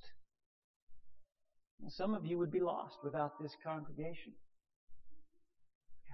And 1.82 1.92
some 1.92 2.14
of 2.14 2.24
you 2.24 2.38
would 2.38 2.52
be 2.52 2.60
lost 2.60 2.96
without 3.02 3.40
this 3.40 3.52
congregation. 3.62 4.32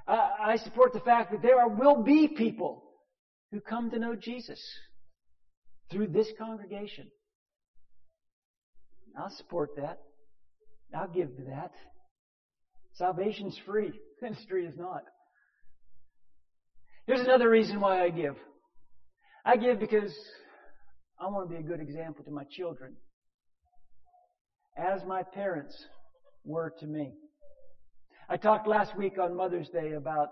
I, 0.09 0.31
I 0.43 0.57
support 0.57 0.93
the 0.93 1.01
fact 1.01 1.31
that 1.33 1.43
there 1.43 1.61
are, 1.61 1.69
will 1.69 2.03
be 2.03 2.27
people 2.27 2.83
who 3.53 3.61
come 3.61 3.91
to 3.91 3.99
know 3.99 4.17
Jesus 4.17 4.61
through 5.91 6.09
this 6.09 6.29
congregation. 6.39 7.09
I'll 9.19 9.31
support 9.37 9.71
that. 9.77 9.99
I'll 10.95 11.09
give 11.09 11.37
to 11.37 11.43
that. 11.45 11.73
Salvation's 12.95 13.59
free. 13.67 13.93
Ministry 14.23 14.67
is 14.67 14.77
not. 14.77 15.03
Here's 17.07 17.21
another 17.21 17.49
reason 17.49 17.81
why 17.81 18.05
I 18.05 18.11
give. 18.11 18.37
I 19.45 19.57
give 19.57 19.81
because 19.81 20.15
I 21.21 21.29
want 21.29 21.49
to 21.49 21.55
be 21.57 21.61
a 21.61 21.67
good 21.67 21.81
example 21.81 22.25
to 22.25 22.31
my 22.31 22.45
children 22.51 22.95
as 24.77 25.01
my 25.07 25.23
parents 25.23 25.77
were 26.45 26.73
to 26.81 26.87
me. 26.87 27.13
I 28.29 28.37
talked 28.37 28.69
last 28.69 28.97
week 28.97 29.19
on 29.19 29.37
Mother's 29.37 29.69
Day 29.71 29.93
about 29.93 30.29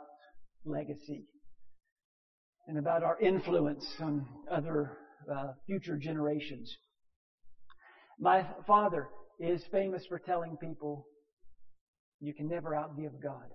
legacy 0.65 1.27
and 2.69 2.79
about 2.79 3.03
our 3.03 3.19
influence 3.19 3.85
on 4.01 4.27
other 4.51 4.99
uh, 5.35 5.53
future 5.67 5.97
generations. 5.97 6.73
My 8.21 8.47
father 8.67 9.09
is 9.41 9.63
famous 9.73 10.05
for 10.09 10.19
telling 10.19 10.57
people 10.59 11.07
you 12.21 12.35
can 12.35 12.49
never 12.49 12.71
outgive 12.71 13.23
God. 13.23 13.51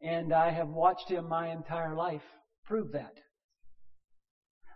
And 0.00 0.32
I 0.32 0.50
have 0.50 0.68
watched 0.68 1.10
him 1.10 1.28
my 1.28 1.50
entire 1.50 1.94
life 1.94 2.22
prove 2.64 2.92
that. 2.92 3.14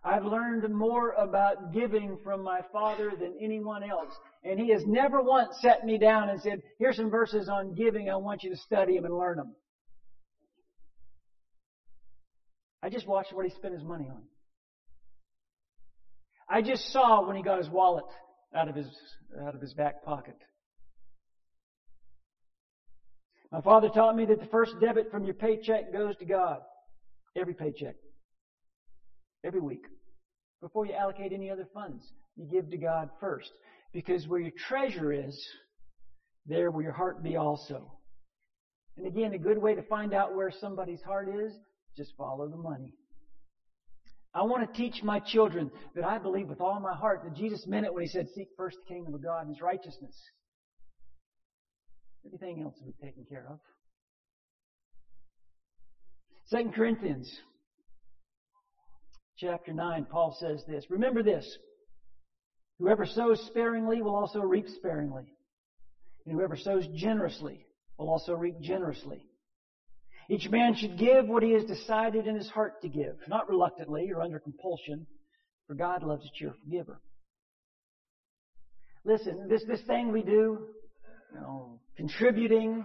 I've 0.04 0.24
learned 0.24 0.68
more 0.74 1.12
about 1.12 1.72
giving 1.72 2.18
from 2.24 2.42
my 2.42 2.60
father 2.72 3.12
than 3.18 3.36
anyone 3.40 3.84
else. 3.84 4.12
And 4.42 4.58
he 4.58 4.72
has 4.72 4.82
never 4.84 5.22
once 5.22 5.56
set 5.60 5.84
me 5.84 5.96
down 5.96 6.28
and 6.28 6.40
said, 6.40 6.60
here's 6.80 6.96
some 6.96 7.10
verses 7.10 7.48
on 7.48 7.74
giving. 7.74 8.10
I 8.10 8.16
want 8.16 8.42
you 8.42 8.50
to 8.50 8.56
study 8.56 8.96
them 8.96 9.04
and 9.04 9.16
learn 9.16 9.36
them. 9.36 9.54
I 12.82 12.88
just 12.88 13.06
watched 13.06 13.32
what 13.32 13.44
he 13.44 13.52
spent 13.52 13.74
his 13.74 13.84
money 13.84 14.08
on. 14.10 14.22
I 16.48 16.62
just 16.62 16.92
saw 16.92 17.24
when 17.24 17.36
he 17.36 17.42
got 17.42 17.58
his 17.58 17.70
wallet 17.70 18.04
out 18.56 18.68
of 18.68 18.74
his, 18.74 18.88
out 19.40 19.54
of 19.54 19.60
his 19.60 19.72
back 19.72 20.02
pocket. 20.04 20.36
My 23.52 23.60
father 23.60 23.90
taught 23.90 24.16
me 24.16 24.24
that 24.26 24.40
the 24.40 24.46
first 24.46 24.72
debit 24.80 25.10
from 25.10 25.24
your 25.24 25.34
paycheck 25.34 25.92
goes 25.92 26.16
to 26.16 26.24
God. 26.24 26.60
Every 27.36 27.54
paycheck 27.54 27.94
every 29.44 29.60
week. 29.60 29.84
Before 30.60 30.86
you 30.86 30.94
allocate 30.94 31.32
any 31.32 31.50
other 31.50 31.66
funds, 31.74 32.04
you 32.36 32.46
give 32.46 32.70
to 32.70 32.76
God 32.76 33.10
first. 33.20 33.50
Because 33.92 34.28
where 34.28 34.40
your 34.40 34.52
treasure 34.68 35.12
is, 35.12 35.36
there 36.46 36.70
will 36.70 36.82
your 36.82 36.92
heart 36.92 37.22
be 37.22 37.36
also. 37.36 37.92
And 38.96 39.06
again, 39.06 39.32
a 39.32 39.38
good 39.38 39.58
way 39.58 39.74
to 39.74 39.82
find 39.82 40.14
out 40.14 40.34
where 40.34 40.50
somebody's 40.50 41.02
heart 41.02 41.28
is, 41.28 41.52
just 41.96 42.12
follow 42.16 42.48
the 42.48 42.56
money. 42.56 42.94
I 44.34 44.42
want 44.42 44.66
to 44.66 44.78
teach 44.78 45.02
my 45.02 45.18
children 45.18 45.70
that 45.94 46.04
I 46.04 46.18
believe 46.18 46.48
with 46.48 46.60
all 46.60 46.80
my 46.80 46.94
heart 46.94 47.22
that 47.24 47.34
Jesus 47.34 47.66
meant 47.66 47.84
it 47.84 47.92
when 47.92 48.02
he 48.02 48.08
said, 48.08 48.28
seek 48.34 48.48
first 48.56 48.78
the 48.78 48.94
kingdom 48.94 49.14
of 49.14 49.22
God 49.22 49.40
and 49.46 49.50
his 49.50 49.60
righteousness. 49.60 50.14
Everything 52.26 52.62
else 52.62 52.74
will 52.80 52.92
be 52.92 53.06
taken 53.06 53.24
care 53.28 53.46
of. 53.50 53.58
Second 56.46 56.74
Corinthians 56.74 57.40
chapter 59.38 59.72
9, 59.72 60.06
Paul 60.10 60.36
says 60.38 60.62
this. 60.68 60.84
Remember 60.90 61.22
this. 61.22 61.58
Whoever 62.78 63.06
sows 63.06 63.40
sparingly 63.46 64.02
will 64.02 64.14
also 64.14 64.40
reap 64.40 64.68
sparingly. 64.68 65.24
And 66.26 66.34
whoever 66.34 66.56
sows 66.56 66.86
generously 66.94 67.66
will 67.98 68.10
also 68.10 68.34
reap 68.34 68.60
generously. 68.60 69.26
Each 70.28 70.48
man 70.48 70.74
should 70.74 70.98
give 70.98 71.26
what 71.26 71.42
he 71.42 71.52
has 71.52 71.64
decided 71.64 72.26
in 72.26 72.36
his 72.36 72.48
heart 72.48 72.80
to 72.82 72.88
give, 72.88 73.16
not 73.28 73.48
reluctantly 73.48 74.10
or 74.12 74.22
under 74.22 74.38
compulsion, 74.38 75.06
for 75.66 75.74
God 75.74 76.02
loves 76.02 76.24
a 76.24 76.30
cheerful 76.38 76.60
giver. 76.70 77.00
Listen, 79.04 79.48
this, 79.48 79.64
this 79.66 79.82
thing 79.82 80.12
we 80.12 80.22
do, 80.22 80.68
you 81.32 81.40
know, 81.40 81.80
contributing, 81.96 82.84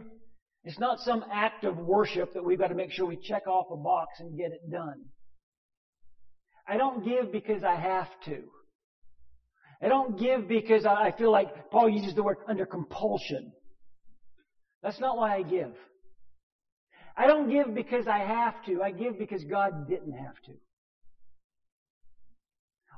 it's 0.63 0.79
not 0.79 0.99
some 0.99 1.23
act 1.31 1.63
of 1.63 1.77
worship 1.77 2.33
that 2.33 2.43
we've 2.43 2.59
got 2.59 2.67
to 2.67 2.75
make 2.75 2.91
sure 2.91 3.05
we 3.05 3.17
check 3.17 3.47
off 3.47 3.67
a 3.71 3.77
box 3.77 4.19
and 4.19 4.37
get 4.37 4.51
it 4.51 4.69
done. 4.71 5.05
I 6.67 6.77
don't 6.77 7.03
give 7.03 7.31
because 7.31 7.63
I 7.63 7.75
have 7.75 8.09
to. 8.25 8.43
I 9.81 9.87
don't 9.87 10.17
give 10.17 10.47
because 10.47 10.85
I 10.85 11.13
feel 11.17 11.31
like 11.31 11.49
Paul 11.71 11.89
uses 11.89 12.15
the 12.15 12.23
word 12.23 12.37
under 12.47 12.65
compulsion. 12.65 13.53
That's 14.83 14.99
not 14.99 15.17
why 15.17 15.35
I 15.35 15.43
give. 15.43 15.73
I 17.15 17.27
don't 17.27 17.49
give 17.49 17.73
because 17.73 18.07
I 18.07 18.19
have 18.19 18.53
to. 18.65 18.81
I 18.81 18.91
give 18.91 19.17
because 19.17 19.43
God 19.43 19.87
didn't 19.87 20.13
have 20.13 20.35
to. 20.45 20.53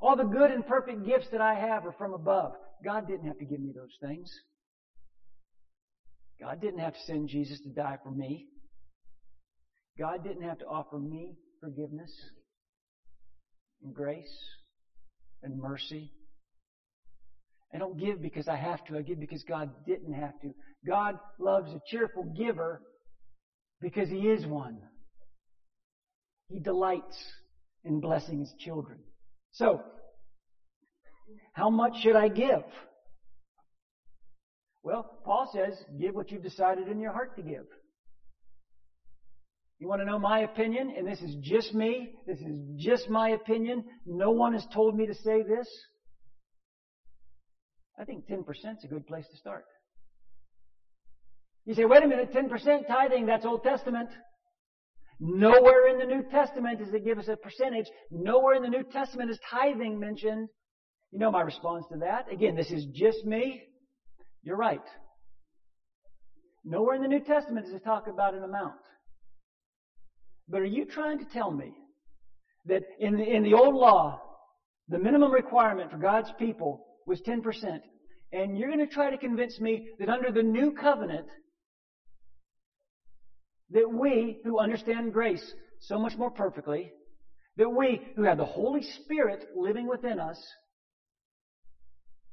All 0.02 0.16
the 0.16 0.24
good 0.24 0.52
and 0.52 0.66
perfect 0.66 1.06
gifts 1.06 1.28
that 1.32 1.42
I 1.42 1.56
have 1.56 1.86
are 1.86 1.94
from 1.98 2.14
above. 2.14 2.54
God 2.84 3.08
didn't 3.08 3.28
have 3.28 3.38
to 3.38 3.46
give 3.46 3.60
me 3.60 3.74
those 3.76 3.96
things. 4.02 4.30
God 6.42 6.62
didn't 6.62 6.80
have 6.80 6.94
to 6.94 7.00
send 7.06 7.28
Jesus 7.28 7.60
to 7.62 7.70
die 7.70 7.98
for 8.04 8.12
me. 8.12 8.48
God 9.98 10.24
didn't 10.24 10.44
have 10.44 10.60
to 10.60 10.66
offer 10.66 10.98
me 10.98 11.36
forgiveness 11.60 12.12
and 13.84 13.94
grace 13.94 14.34
and 15.44 15.60
mercy. 15.60 16.12
I 17.74 17.78
don't 17.78 18.00
give 18.00 18.22
because 18.22 18.48
I 18.48 18.56
have 18.56 18.84
to. 18.86 18.98
I 18.98 19.02
give 19.02 19.20
because 19.20 19.44
God 19.44 19.70
didn't 19.86 20.14
have 20.14 20.40
to. 20.42 20.54
God 20.88 21.20
loves 21.40 21.72
a 21.72 21.82
cheerful 21.88 22.24
giver 22.24 22.82
because 23.82 24.10
He 24.10 24.28
is 24.30 24.46
one. 24.46 24.80
He 26.48 26.60
delights 26.60 27.18
in 27.84 28.00
blessing 28.00 28.40
His 28.40 28.54
children. 28.60 29.00
So, 29.52 29.82
how 31.54 31.70
much 31.70 32.02
should 32.02 32.16
I 32.16 32.30
give? 32.30 32.64
Well, 34.84 35.20
Paul 35.26 35.50
says, 35.54 35.74
give 36.00 36.16
what 36.16 36.32
you've 36.32 36.44
decided 36.44 36.88
in 36.88 37.00
your 37.00 37.12
heart 37.12 37.36
to 37.36 37.42
give. 37.42 37.66
You 39.80 39.88
want 39.88 40.02
to 40.02 40.06
know 40.06 40.20
my 40.20 40.40
opinion? 40.40 40.94
And 40.98 41.08
this 41.08 41.22
is 41.22 41.36
just 41.42 41.74
me. 41.74 42.12
This 42.28 42.40
is 42.40 42.60
just 42.78 43.10
my 43.10 43.30
opinion. 43.30 43.84
No 44.06 44.32
one 44.32 44.54
has 44.54 44.66
told 44.74 44.96
me 44.96 45.06
to 45.08 45.14
say 45.14 45.42
this. 45.42 45.68
I 48.00 48.04
think 48.06 48.28
10% 48.28 48.40
is 48.50 48.84
a 48.84 48.88
good 48.88 49.08
place 49.08 49.26
to 49.30 49.38
start. 49.38 49.66
You 51.66 51.76
say, 51.76 51.86
wait 51.86 52.04
a 52.04 52.08
minute, 52.08 52.34
10% 52.34 52.88
tithing, 52.88 53.26
that's 53.26 53.46
Old 53.46 53.64
Testament. 53.64 54.10
Nowhere 55.20 55.90
in 55.90 56.00
the 56.00 56.06
New 56.06 56.24
Testament 56.30 56.80
does 56.80 56.94
it 56.94 57.04
give 57.04 57.20
us 57.20 57.28
a 57.28 57.36
percentage. 57.36 57.88
Nowhere 58.10 58.56
in 58.56 58.64
the 58.64 58.70
New 58.70 58.84
Testament 58.84 59.30
is 59.30 59.40
tithing 59.52 60.00
mentioned. 60.00 60.48
You 61.12 61.20
know 61.20 61.32
my 61.32 61.42
response 61.42 61.86
to 61.92 62.00
that. 62.00 62.32
Again, 62.32 62.56
this 62.56 62.72
is 62.72 62.86
just 62.94 63.26
me. 63.26 63.62
You're 64.44 64.58
right. 64.58 64.82
Nowhere 66.64 66.96
in 66.96 67.02
the 67.02 67.08
New 67.08 67.22
Testament 67.22 67.66
does 67.66 67.76
it 67.76 67.84
talk 67.84 68.08
about 68.08 68.34
an 68.34 68.44
amount. 68.44 68.76
But 70.48 70.62
are 70.62 70.66
you 70.66 70.86
trying 70.86 71.20
to 71.20 71.26
tell 71.26 71.52
me 71.52 71.74
that 72.66 72.84
in 73.00 73.18
the, 73.18 73.24
in 73.24 73.44
the 73.44 73.54
old 73.54 73.76
law, 73.76 74.22
the 74.88 74.98
minimum 74.98 75.32
requirement 75.32 75.92
for 75.92 75.98
God's 75.98 76.32
people 76.38 76.86
was 77.06 77.22
10%, 77.22 77.80
and 78.34 78.58
you're 78.58 78.72
going 78.72 78.86
to 78.86 78.94
try 78.94 79.10
to 79.10 79.18
convince 79.18 79.60
me 79.60 79.90
that 80.00 80.10
under 80.10 80.32
the 80.32 80.44
new 80.44 80.72
covenant, 80.72 81.28
that 83.72 83.90
we 83.90 84.40
who 84.44 84.60
understand 84.60 85.14
grace 85.14 85.54
so 85.82 86.00
much 86.00 86.18
more 86.18 86.32
perfectly, 86.32 86.92
that 87.58 87.70
we 87.70 88.02
who 88.16 88.24
have 88.24 88.38
the 88.38 88.46
Holy 88.46 88.82
Spirit 88.82 89.46
living 89.56 89.88
within 89.88 90.20
us, 90.20 90.44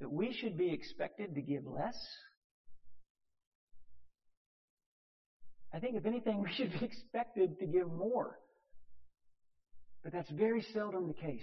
that 0.00 0.11
we 0.11 0.32
should 0.32 0.56
be 0.56 0.72
expected 0.72 1.35
to 1.35 1.42
give 1.42 1.66
less? 1.66 1.96
I 5.72 5.78
think, 5.78 5.96
if 5.96 6.06
anything, 6.06 6.42
we 6.42 6.52
should 6.52 6.72
be 6.78 6.85
expected 6.85 7.59
to 7.59 7.66
give 7.66 7.88
more. 7.88 8.38
But 10.02 10.12
that's 10.12 10.30
very 10.30 10.62
seldom 10.72 11.09
the 11.09 11.14
case. 11.14 11.42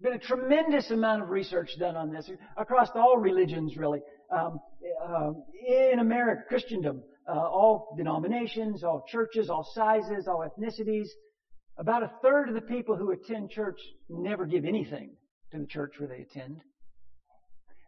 There's 0.00 0.18
been 0.18 0.22
a 0.22 0.36
tremendous 0.36 0.90
amount 0.90 1.22
of 1.22 1.30
research 1.30 1.70
done 1.78 1.96
on 1.96 2.12
this 2.12 2.30
across 2.56 2.88
all 2.94 3.18
religions, 3.18 3.76
really. 3.76 4.00
Um, 4.32 4.60
uh, 5.04 5.32
in 5.66 5.98
America, 5.98 6.42
Christendom, 6.48 7.02
uh, 7.28 7.32
all 7.32 7.94
denominations, 7.96 8.82
all 8.82 9.04
churches, 9.08 9.50
all 9.50 9.68
sizes, 9.74 10.26
all 10.26 10.44
ethnicities. 10.46 11.06
About 11.78 12.02
a 12.02 12.10
third 12.22 12.48
of 12.48 12.54
the 12.54 12.60
people 12.60 12.96
who 12.96 13.12
attend 13.12 13.50
church 13.50 13.78
never 14.08 14.44
give 14.44 14.64
anything 14.64 15.16
to 15.52 15.58
the 15.58 15.66
church 15.66 15.94
where 15.98 16.08
they 16.08 16.22
attend. 16.22 16.60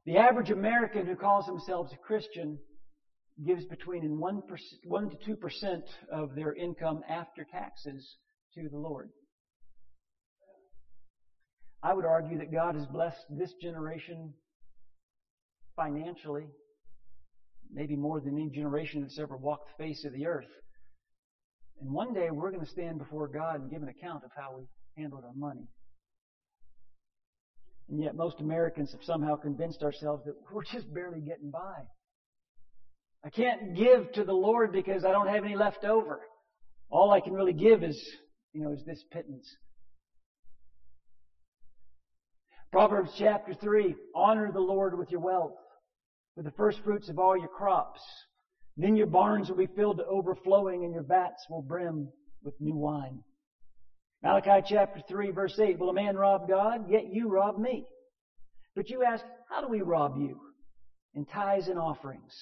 The 0.06 0.18
average 0.18 0.50
American 0.50 1.06
who 1.06 1.16
calls 1.16 1.46
themselves 1.46 1.92
a 1.92 1.96
Christian 1.96 2.58
gives 3.46 3.64
between 3.64 4.18
1, 4.20 4.42
1 4.84 5.10
to 5.10 5.16
2% 5.16 5.82
of 6.12 6.34
their 6.34 6.54
income 6.54 7.00
after 7.08 7.44
taxes 7.50 8.16
to 8.54 8.68
the 8.70 8.78
Lord. 8.78 9.10
I 11.82 11.94
would 11.94 12.04
argue 12.04 12.38
that 12.38 12.52
God 12.52 12.76
has 12.76 12.86
blessed 12.86 13.24
this 13.30 13.52
generation 13.60 14.34
financially, 15.76 16.46
maybe 17.72 17.96
more 17.96 18.20
than 18.20 18.34
any 18.34 18.50
generation 18.50 19.02
that's 19.02 19.18
ever 19.18 19.36
walked 19.36 19.70
the 19.76 19.84
face 19.84 20.04
of 20.04 20.12
the 20.12 20.26
earth. 20.26 20.50
And 21.80 21.92
one 21.92 22.14
day 22.14 22.28
we're 22.30 22.52
going 22.52 22.64
to 22.64 22.70
stand 22.70 22.98
before 22.98 23.28
God 23.28 23.60
and 23.60 23.70
give 23.70 23.82
an 23.82 23.88
account 23.88 24.24
of 24.24 24.30
how 24.36 24.56
we 24.56 24.64
handled 24.96 25.24
our 25.24 25.34
money. 25.34 25.66
And 27.88 28.02
yet 28.02 28.14
most 28.14 28.40
Americans 28.40 28.92
have 28.92 29.02
somehow 29.04 29.36
convinced 29.36 29.82
ourselves 29.82 30.24
that 30.24 30.34
we're 30.52 30.64
just 30.64 30.92
barely 30.92 31.20
getting 31.20 31.50
by. 31.50 31.82
I 33.24 33.30
can't 33.30 33.74
give 33.74 34.12
to 34.12 34.24
the 34.24 34.32
Lord 34.32 34.72
because 34.72 35.04
I 35.04 35.12
don't 35.12 35.28
have 35.28 35.44
any 35.44 35.56
left 35.56 35.84
over. 35.84 36.20
All 36.90 37.12
I 37.12 37.20
can 37.20 37.32
really 37.32 37.52
give 37.52 37.82
is, 37.82 37.98
you 38.52 38.62
know, 38.62 38.72
is 38.72 38.84
this 38.84 39.02
pittance. 39.12 39.48
Proverbs 42.70 43.12
chapter 43.18 43.54
3, 43.54 43.94
honor 44.14 44.50
the 44.52 44.60
Lord 44.60 44.98
with 44.98 45.10
your 45.10 45.20
wealth, 45.20 45.54
with 46.36 46.44
the 46.44 46.50
first 46.52 46.80
fruits 46.84 47.08
of 47.08 47.18
all 47.18 47.36
your 47.36 47.48
crops. 47.48 48.00
Then 48.76 48.96
your 48.96 49.06
barns 49.06 49.48
will 49.48 49.56
be 49.56 49.68
filled 49.76 49.98
to 49.98 50.06
overflowing 50.06 50.84
and 50.84 50.92
your 50.92 51.04
vats 51.04 51.46
will 51.48 51.62
brim 51.62 52.08
with 52.42 52.54
new 52.60 52.74
wine. 52.74 53.20
Malachi 54.24 54.66
chapter 54.66 55.02
3 55.06 55.32
verse 55.32 55.58
8, 55.58 55.78
will 55.78 55.90
a 55.90 55.94
man 55.94 56.16
rob 56.16 56.48
God? 56.48 56.88
Yet 56.88 57.12
you 57.12 57.28
rob 57.28 57.58
me. 57.58 57.84
But 58.74 58.88
you 58.88 59.04
ask, 59.04 59.22
how 59.50 59.60
do 59.60 59.68
we 59.68 59.82
rob 59.82 60.16
you? 60.16 60.40
In 61.14 61.26
tithes 61.26 61.68
and 61.68 61.78
offerings. 61.78 62.34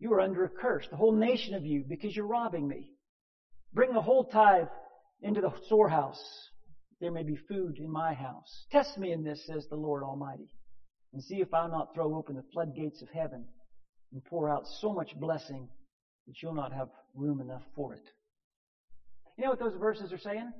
You 0.00 0.12
are 0.12 0.20
under 0.20 0.44
a 0.44 0.48
curse, 0.48 0.86
the 0.90 0.96
whole 0.96 1.14
nation 1.14 1.54
of 1.54 1.64
you, 1.64 1.84
because 1.88 2.14
you're 2.16 2.26
robbing 2.26 2.66
me. 2.66 2.90
Bring 3.72 3.94
the 3.94 4.02
whole 4.02 4.24
tithe 4.24 4.66
into 5.22 5.40
the 5.40 5.52
storehouse. 5.66 6.22
There 7.00 7.12
may 7.12 7.22
be 7.22 7.38
food 7.48 7.78
in 7.78 7.90
my 7.90 8.12
house. 8.12 8.66
Test 8.72 8.98
me 8.98 9.12
in 9.12 9.22
this, 9.22 9.46
says 9.46 9.66
the 9.70 9.76
Lord 9.76 10.02
Almighty, 10.02 10.52
and 11.12 11.22
see 11.22 11.36
if 11.36 11.54
I'll 11.54 11.70
not 11.70 11.94
throw 11.94 12.16
open 12.16 12.34
the 12.34 12.44
floodgates 12.52 13.02
of 13.02 13.08
heaven 13.10 13.46
and 14.12 14.24
pour 14.24 14.50
out 14.50 14.64
so 14.80 14.92
much 14.92 15.14
blessing 15.20 15.68
that 16.26 16.42
you'll 16.42 16.54
not 16.54 16.72
have 16.72 16.88
room 17.14 17.40
enough 17.40 17.62
for 17.76 17.94
it. 17.94 18.04
You 19.38 19.44
know 19.44 19.50
what 19.50 19.60
those 19.60 19.78
verses 19.78 20.12
are 20.12 20.18
saying? 20.18 20.52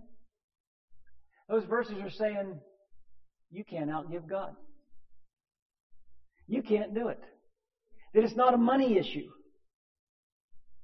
Those 1.48 1.64
verses 1.64 1.96
are 2.02 2.10
saying, 2.10 2.58
you 3.50 3.64
can't 3.64 3.90
outgive 3.90 4.28
God. 4.28 4.54
You 6.46 6.62
can't 6.62 6.94
do 6.94 7.08
it. 7.08 7.20
That 8.14 8.24
it's 8.24 8.36
not 8.36 8.54
a 8.54 8.58
money 8.58 8.98
issue. 8.98 9.28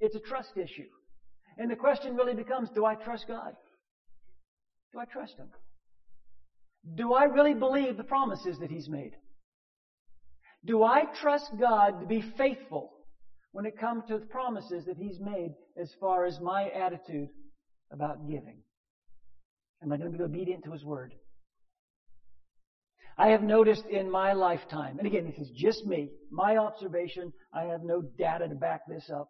It's 0.00 0.14
a 0.14 0.20
trust 0.20 0.56
issue. 0.56 0.88
And 1.58 1.70
the 1.70 1.76
question 1.76 2.16
really 2.16 2.34
becomes, 2.34 2.70
do 2.74 2.84
I 2.84 2.94
trust 2.94 3.26
God? 3.28 3.54
Do 4.92 4.98
I 4.98 5.04
trust 5.04 5.36
Him? 5.36 5.48
Do 6.94 7.12
I 7.12 7.24
really 7.24 7.54
believe 7.54 7.96
the 7.96 8.04
promises 8.04 8.58
that 8.60 8.70
He's 8.70 8.88
made? 8.88 9.12
Do 10.64 10.82
I 10.82 11.04
trust 11.20 11.50
God 11.58 12.00
to 12.00 12.06
be 12.06 12.24
faithful 12.36 12.92
when 13.52 13.66
it 13.66 13.78
comes 13.78 14.04
to 14.08 14.18
the 14.18 14.26
promises 14.26 14.84
that 14.86 14.96
He's 14.96 15.20
made 15.20 15.52
as 15.80 15.90
far 16.00 16.24
as 16.24 16.40
my 16.40 16.68
attitude 16.70 17.28
about 17.92 18.28
giving? 18.28 18.62
Am 19.82 19.92
I 19.92 19.96
going 19.96 20.12
to 20.12 20.18
be 20.18 20.24
obedient 20.24 20.64
to 20.64 20.72
His 20.72 20.84
Word? 20.84 21.14
I 23.16 23.28
have 23.28 23.42
noticed 23.42 23.84
in 23.90 24.10
my 24.10 24.32
lifetime, 24.32 24.98
and 24.98 25.06
again, 25.06 25.26
this 25.26 25.46
is 25.46 25.52
just 25.54 25.84
me, 25.84 26.08
my 26.30 26.56
observation, 26.56 27.32
I 27.52 27.64
have 27.64 27.82
no 27.82 28.02
data 28.18 28.48
to 28.48 28.54
back 28.54 28.80
this 28.88 29.10
up, 29.14 29.28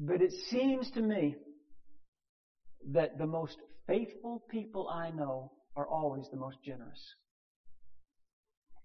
but 0.00 0.20
it 0.20 0.32
seems 0.50 0.90
to 0.92 1.00
me 1.00 1.36
that 2.92 3.18
the 3.18 3.26
most 3.26 3.56
faithful 3.86 4.42
people 4.50 4.88
I 4.88 5.10
know 5.10 5.52
are 5.76 5.86
always 5.86 6.26
the 6.30 6.38
most 6.38 6.56
generous. 6.64 7.00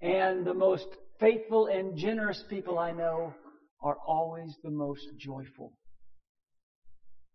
And 0.01 0.45
the 0.45 0.53
most 0.53 0.87
faithful 1.19 1.65
and 1.65 1.97
generous 1.97 2.43
people 2.49 2.77
I 2.77 2.91
know 2.91 3.33
are 3.81 3.97
always 4.05 4.55
the 4.63 4.69
most 4.69 5.07
joyful. 5.17 5.73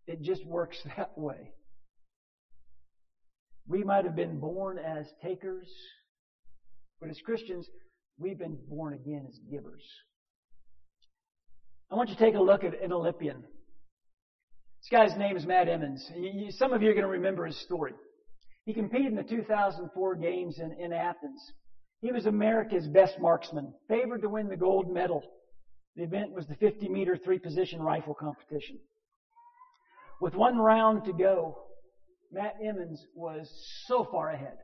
It 0.07 0.21
just 0.21 0.45
works 0.45 0.77
that 0.97 1.17
way. 1.17 1.51
We 3.67 3.83
might 3.83 4.05
have 4.05 4.15
been 4.15 4.39
born 4.39 4.77
as 4.77 5.05
takers, 5.21 5.67
but 6.99 7.09
as 7.09 7.19
Christians, 7.25 7.67
we've 8.17 8.37
been 8.37 8.57
born 8.67 8.93
again 8.93 9.25
as 9.27 9.37
givers. 9.49 9.83
I 11.91 11.95
want 11.95 12.09
you 12.09 12.15
to 12.15 12.21
take 12.21 12.35
a 12.35 12.41
look 12.41 12.63
at 12.63 12.81
an 12.81 12.91
Olympian. 12.91 13.43
This 14.81 14.89
guy's 14.91 15.17
name 15.17 15.37
is 15.37 15.45
Matt 15.45 15.69
Emmons. 15.69 16.05
some 16.57 16.73
of 16.73 16.81
you 16.81 16.89
are 16.89 16.93
going 16.93 17.05
to 17.05 17.11
remember 17.11 17.45
his 17.45 17.61
story. 17.63 17.93
He 18.65 18.73
competed 18.73 19.07
in 19.07 19.15
the 19.15 19.23
2004 19.23 20.15
games 20.15 20.59
in, 20.59 20.73
in 20.73 20.91
Athens. 20.91 21.41
He 22.01 22.11
was 22.11 22.25
America's 22.25 22.87
best 22.87 23.17
marksman, 23.19 23.73
favored 23.87 24.23
to 24.23 24.29
win 24.29 24.49
the 24.49 24.57
gold 24.57 24.93
medal. 24.93 25.23
The 25.95 26.03
event 26.03 26.33
was 26.33 26.47
the 26.47 26.55
50 26.55 26.89
meter 26.89 27.15
three 27.15 27.39
position 27.39 27.81
rifle 27.81 28.13
competition. 28.13 28.79
With 30.19 30.35
one 30.35 30.57
round 30.57 31.05
to 31.05 31.13
go, 31.13 31.57
Matt 32.33 32.55
Emmons 32.65 33.05
was 33.15 33.47
so 33.85 34.07
far 34.11 34.31
ahead. 34.31 34.57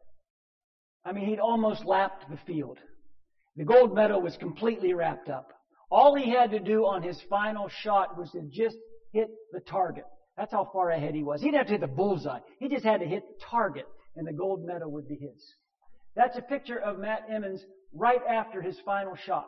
I 1.05 1.11
mean, 1.11 1.27
he'd 1.27 1.39
almost 1.39 1.85
lapped 1.85 2.29
the 2.29 2.39
field. 2.47 2.79
The 3.55 3.63
gold 3.63 3.93
medal 3.93 4.21
was 4.21 4.35
completely 4.37 4.93
wrapped 4.93 5.29
up. 5.29 5.47
All 5.91 6.15
he 6.15 6.29
had 6.31 6.51
to 6.51 6.59
do 6.59 6.85
on 6.85 7.03
his 7.03 7.19
final 7.29 7.69
shot 7.69 8.17
was 8.17 8.31
to 8.31 8.41
just 8.51 8.75
hit 9.13 9.27
the 9.51 9.59
target. 9.59 10.05
That's 10.35 10.51
how 10.51 10.69
far 10.73 10.89
ahead 10.89 11.13
he 11.13 11.23
was. 11.23 11.41
He 11.41 11.47
didn't 11.47 11.57
have 11.59 11.67
to 11.67 11.73
hit 11.73 11.81
the 11.81 11.87
bullseye. 11.87 12.39
He 12.59 12.69
just 12.69 12.85
had 12.85 13.01
to 13.01 13.05
hit 13.05 13.23
the 13.27 13.45
target, 13.49 13.85
and 14.15 14.27
the 14.27 14.33
gold 14.33 14.65
medal 14.65 14.91
would 14.91 15.07
be 15.07 15.15
his. 15.15 15.53
That's 16.15 16.37
a 16.37 16.41
picture 16.41 16.77
of 16.77 16.99
Matt 16.99 17.25
Emmons 17.29 17.63
right 17.93 18.21
after 18.27 18.61
his 18.61 18.77
final 18.85 19.15
shot. 19.15 19.47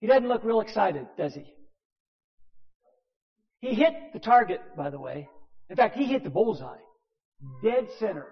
He 0.00 0.06
doesn't 0.06 0.28
look 0.28 0.44
real 0.44 0.60
excited, 0.60 1.06
does 1.16 1.34
he? 1.34 1.44
He 3.60 3.74
hit 3.74 3.94
the 4.12 4.18
target, 4.18 4.60
by 4.76 4.90
the 4.90 4.98
way. 4.98 5.28
In 5.70 5.76
fact, 5.76 5.94
he 5.94 6.06
hit 6.06 6.24
the 6.24 6.30
bullseye. 6.30 6.76
Dead 7.62 7.86
center. 7.98 8.26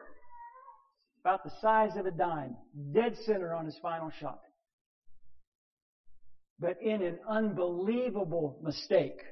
About 1.24 1.44
the 1.44 1.52
size 1.62 1.96
of 1.96 2.04
a 2.04 2.10
dime. 2.10 2.56
Dead 2.92 3.16
center 3.24 3.54
on 3.54 3.64
his 3.64 3.78
final 3.80 4.10
shot. 4.20 4.40
But 6.58 6.76
in 6.82 7.02
an 7.02 7.18
unbelievable 7.28 8.58
mistake, 8.62 9.22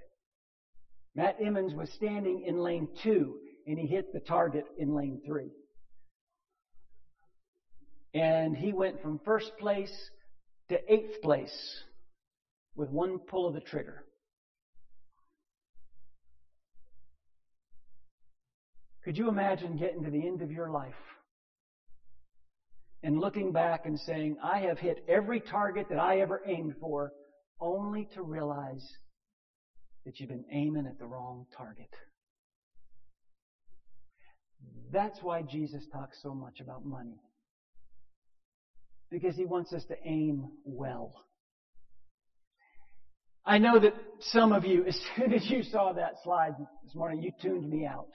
Matt 1.17 1.37
Emmons 1.41 1.75
was 1.75 1.91
standing 1.91 2.45
in 2.47 2.59
lane 2.59 2.89
two 3.03 3.39
and 3.67 3.77
he 3.77 3.87
hit 3.87 4.13
the 4.13 4.21
target 4.21 4.65
in 4.79 4.95
lane 4.95 5.21
three. 5.27 5.51
And 8.15 8.57
he 8.57 8.73
went 8.73 9.03
from 9.03 9.19
first 9.25 9.51
place 9.59 9.93
to 10.69 10.79
eighth 10.93 11.21
place 11.21 11.83
with 12.77 12.89
one 12.91 13.19
pull 13.19 13.49
of 13.49 13.55
the 13.55 13.61
trigger. 13.61 14.06
Could 19.07 19.17
you 19.17 19.29
imagine 19.29 19.77
getting 19.77 20.03
to 20.03 20.11
the 20.11 20.27
end 20.27 20.43
of 20.43 20.51
your 20.51 20.69
life 20.69 20.93
and 23.05 23.21
looking 23.21 23.53
back 23.53 23.87
and 23.87 23.97
saying, 24.01 24.37
I 24.43 24.59
have 24.63 24.81
hit 24.81 25.05
every 25.07 25.39
target 25.39 25.87
that 25.91 26.01
I 26.01 26.19
ever 26.23 26.43
aimed 26.45 26.75
for, 26.81 27.13
only 27.61 28.09
to 28.15 28.23
realize 28.23 28.85
that 30.05 30.19
you've 30.19 30.31
been 30.31 30.45
aiming 30.51 30.87
at 30.89 30.99
the 30.99 31.07
wrong 31.07 31.47
target? 31.57 31.89
That's 34.93 35.23
why 35.23 35.43
Jesus 35.43 35.85
talks 35.93 36.19
so 36.21 36.35
much 36.35 36.59
about 36.59 36.85
money. 36.85 37.21
Because 39.09 39.37
he 39.37 39.45
wants 39.45 39.73
us 39.73 39.85
to 39.85 39.95
aim 40.05 40.49
well. 40.65 41.15
I 43.45 43.59
know 43.59 43.79
that 43.79 43.95
some 44.19 44.51
of 44.51 44.65
you, 44.65 44.85
as 44.89 45.01
soon 45.15 45.33
as 45.33 45.49
you 45.49 45.63
saw 45.63 45.93
that 45.93 46.15
slide 46.25 46.57
this 46.85 46.97
morning, 46.97 47.23
you 47.23 47.31
tuned 47.41 47.71
me 47.71 47.87
out 47.87 48.09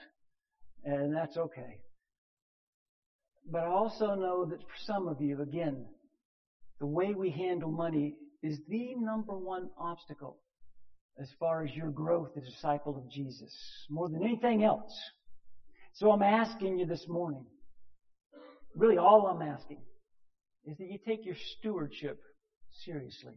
and 0.84 1.14
that's 1.14 1.36
okay. 1.36 1.78
But 3.50 3.62
I 3.62 3.66
also 3.66 4.14
know 4.14 4.44
that 4.44 4.60
for 4.60 4.76
some 4.84 5.08
of 5.08 5.20
you, 5.20 5.42
again, 5.42 5.84
the 6.80 6.86
way 6.86 7.14
we 7.14 7.30
handle 7.30 7.70
money 7.70 8.14
is 8.42 8.58
the 8.68 8.94
number 8.96 9.36
one 9.36 9.70
obstacle 9.78 10.38
as 11.20 11.28
far 11.38 11.64
as 11.64 11.74
your 11.74 11.90
growth 11.90 12.30
as 12.36 12.44
a 12.44 12.50
disciple 12.50 12.96
of 12.96 13.10
Jesus, 13.10 13.52
more 13.90 14.08
than 14.08 14.22
anything 14.22 14.64
else. 14.64 14.92
So 15.94 16.10
I'm 16.10 16.22
asking 16.22 16.78
you 16.78 16.86
this 16.86 17.04
morning, 17.08 17.44
really 18.74 18.96
all 18.96 19.26
I'm 19.26 19.42
asking, 19.42 19.82
is 20.64 20.78
that 20.78 20.88
you 20.90 20.98
take 21.06 21.24
your 21.24 21.36
stewardship 21.58 22.18
seriously. 22.84 23.34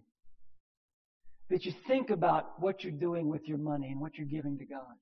That 1.50 1.66
you 1.66 1.74
think 1.88 2.10
about 2.10 2.60
what 2.60 2.84
you're 2.84 2.94
doing 2.94 3.28
with 3.28 3.48
your 3.48 3.58
money 3.58 3.90
and 3.92 4.00
what 4.00 4.18
you're 4.18 4.28
giving 4.28 4.58
to 4.58 4.66
God. 4.66 4.96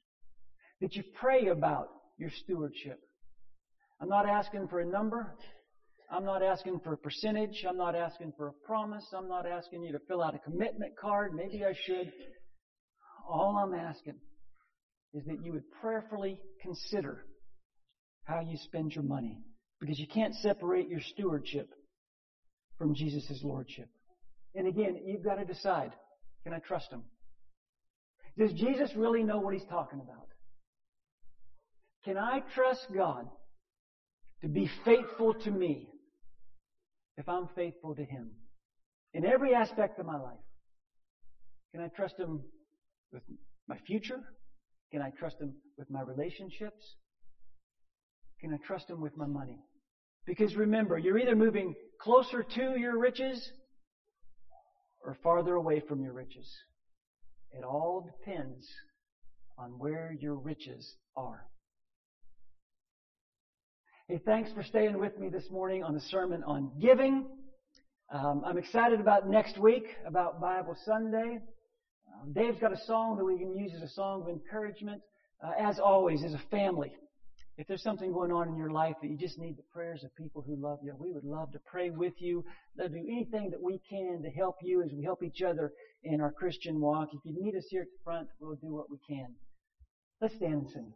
That 0.81 0.95
you 0.95 1.03
pray 1.21 1.47
about 1.47 1.87
your 2.17 2.29
stewardship. 2.43 2.99
I'm 4.01 4.09
not 4.09 4.27
asking 4.27 4.67
for 4.67 4.79
a 4.79 4.85
number. 4.85 5.35
I'm 6.11 6.25
not 6.25 6.43
asking 6.43 6.81
for 6.83 6.93
a 6.93 6.97
percentage. 6.97 7.65
I'm 7.67 7.77
not 7.77 7.95
asking 7.95 8.33
for 8.37 8.49
a 8.49 8.53
promise. 8.65 9.05
I'm 9.15 9.27
not 9.27 9.47
asking 9.47 9.83
you 9.83 9.91
to 9.93 9.99
fill 10.07 10.21
out 10.21 10.35
a 10.35 10.39
commitment 10.39 10.93
card. 10.99 11.33
Maybe 11.33 11.63
I 11.65 11.73
should. 11.85 12.11
All 13.27 13.57
I'm 13.57 13.73
asking 13.73 14.15
is 15.13 15.23
that 15.25 15.43
you 15.43 15.53
would 15.53 15.63
prayerfully 15.81 16.39
consider 16.61 17.25
how 18.25 18.41
you 18.41 18.57
spend 18.57 18.93
your 18.93 19.03
money. 19.03 19.39
Because 19.79 19.99
you 19.99 20.07
can't 20.07 20.33
separate 20.35 20.87
your 20.87 21.01
stewardship 21.01 21.67
from 22.77 22.95
Jesus' 22.95 23.41
lordship. 23.43 23.89
And 24.55 24.67
again, 24.67 24.99
you've 25.05 25.23
got 25.23 25.35
to 25.35 25.45
decide, 25.45 25.91
can 26.43 26.53
I 26.53 26.59
trust 26.59 26.91
him? 26.91 27.03
Does 28.37 28.53
Jesus 28.53 28.91
really 28.95 29.23
know 29.23 29.39
what 29.39 29.53
he's 29.53 29.65
talking 29.69 29.99
about? 29.99 30.27
Can 32.05 32.17
I 32.17 32.41
trust 32.53 32.87
God 32.93 33.27
to 34.41 34.49
be 34.49 34.69
faithful 34.83 35.33
to 35.33 35.51
me 35.51 35.87
if 37.17 37.29
I'm 37.29 37.47
faithful 37.55 37.95
to 37.95 38.03
Him 38.03 38.31
in 39.13 39.25
every 39.25 39.55
aspect 39.55 39.99
of 39.99 40.05
my 40.05 40.19
life? 40.19 40.37
Can 41.71 41.81
I 41.81 41.87
trust 41.87 42.17
Him 42.17 42.41
with 43.11 43.23
my 43.67 43.77
future? 43.87 44.19
Can 44.91 45.01
I 45.01 45.11
trust 45.11 45.37
Him 45.39 45.53
with 45.77 45.89
my 45.89 46.01
relationships? 46.01 46.83
Can 48.41 48.53
I 48.53 48.57
trust 48.67 48.89
Him 48.89 48.99
with 48.99 49.15
my 49.15 49.27
money? 49.27 49.59
Because 50.25 50.55
remember, 50.55 50.97
you're 50.97 51.17
either 51.17 51.35
moving 51.35 51.73
closer 52.01 52.43
to 52.43 52.77
your 52.77 52.99
riches 52.99 53.49
or 55.05 55.17
farther 55.23 55.55
away 55.55 55.81
from 55.87 56.01
your 56.01 56.13
riches. 56.13 56.49
It 57.51 57.63
all 57.63 58.05
depends 58.05 58.67
on 59.57 59.71
where 59.77 60.15
your 60.19 60.35
riches 60.35 60.95
are. 61.15 61.45
Hey, 64.09 64.19
thanks 64.25 64.51
for 64.51 64.63
staying 64.63 64.99
with 64.99 65.17
me 65.17 65.29
this 65.29 65.49
morning 65.49 65.81
on 65.81 65.93
the 65.93 66.01
sermon 66.01 66.43
on 66.43 66.73
giving. 66.81 67.25
Um, 68.13 68.43
I'm 68.45 68.57
excited 68.57 68.99
about 68.99 69.29
next 69.29 69.57
week, 69.57 69.85
about 70.05 70.41
Bible 70.41 70.75
Sunday. 70.83 71.39
Um, 72.13 72.33
Dave's 72.33 72.59
got 72.59 72.73
a 72.73 72.81
song 72.85 73.15
that 73.15 73.23
we 73.23 73.37
can 73.37 73.55
use 73.55 73.71
as 73.73 73.81
a 73.81 73.93
song 73.93 74.23
of 74.23 74.27
encouragement. 74.27 75.01
Uh, 75.41 75.51
as 75.57 75.79
always, 75.79 76.21
as 76.21 76.33
a 76.33 76.41
family, 76.51 76.91
if 77.57 77.65
there's 77.65 77.81
something 77.81 78.11
going 78.11 78.33
on 78.33 78.49
in 78.49 78.57
your 78.57 78.71
life 78.71 78.95
that 79.01 79.07
you 79.09 79.17
just 79.17 79.39
need 79.39 79.55
the 79.55 79.63
prayers 79.73 80.03
of 80.03 80.13
people 80.17 80.41
who 80.41 80.57
love 80.57 80.79
you, 80.83 80.93
we 80.99 81.13
would 81.13 81.23
love 81.23 81.53
to 81.53 81.59
pray 81.59 81.89
with 81.89 82.13
you. 82.17 82.43
To 82.77 82.89
do 82.89 82.97
anything 82.97 83.51
that 83.51 83.61
we 83.61 83.79
can 83.89 84.21
to 84.21 84.29
help 84.31 84.57
you 84.61 84.83
as 84.83 84.91
we 84.91 85.01
help 85.01 85.23
each 85.23 85.41
other 85.41 85.71
in 86.03 86.19
our 86.19 86.33
Christian 86.33 86.81
walk. 86.81 87.11
If 87.13 87.21
you 87.23 87.41
need 87.41 87.55
us 87.55 87.67
here 87.69 87.83
at 87.83 87.87
the 87.87 88.03
front, 88.03 88.27
we'll 88.41 88.55
do 88.55 88.73
what 88.75 88.91
we 88.91 88.97
can. 89.07 89.33
Let's 90.19 90.35
stand 90.35 90.53
and 90.53 90.69
sing. 90.69 90.93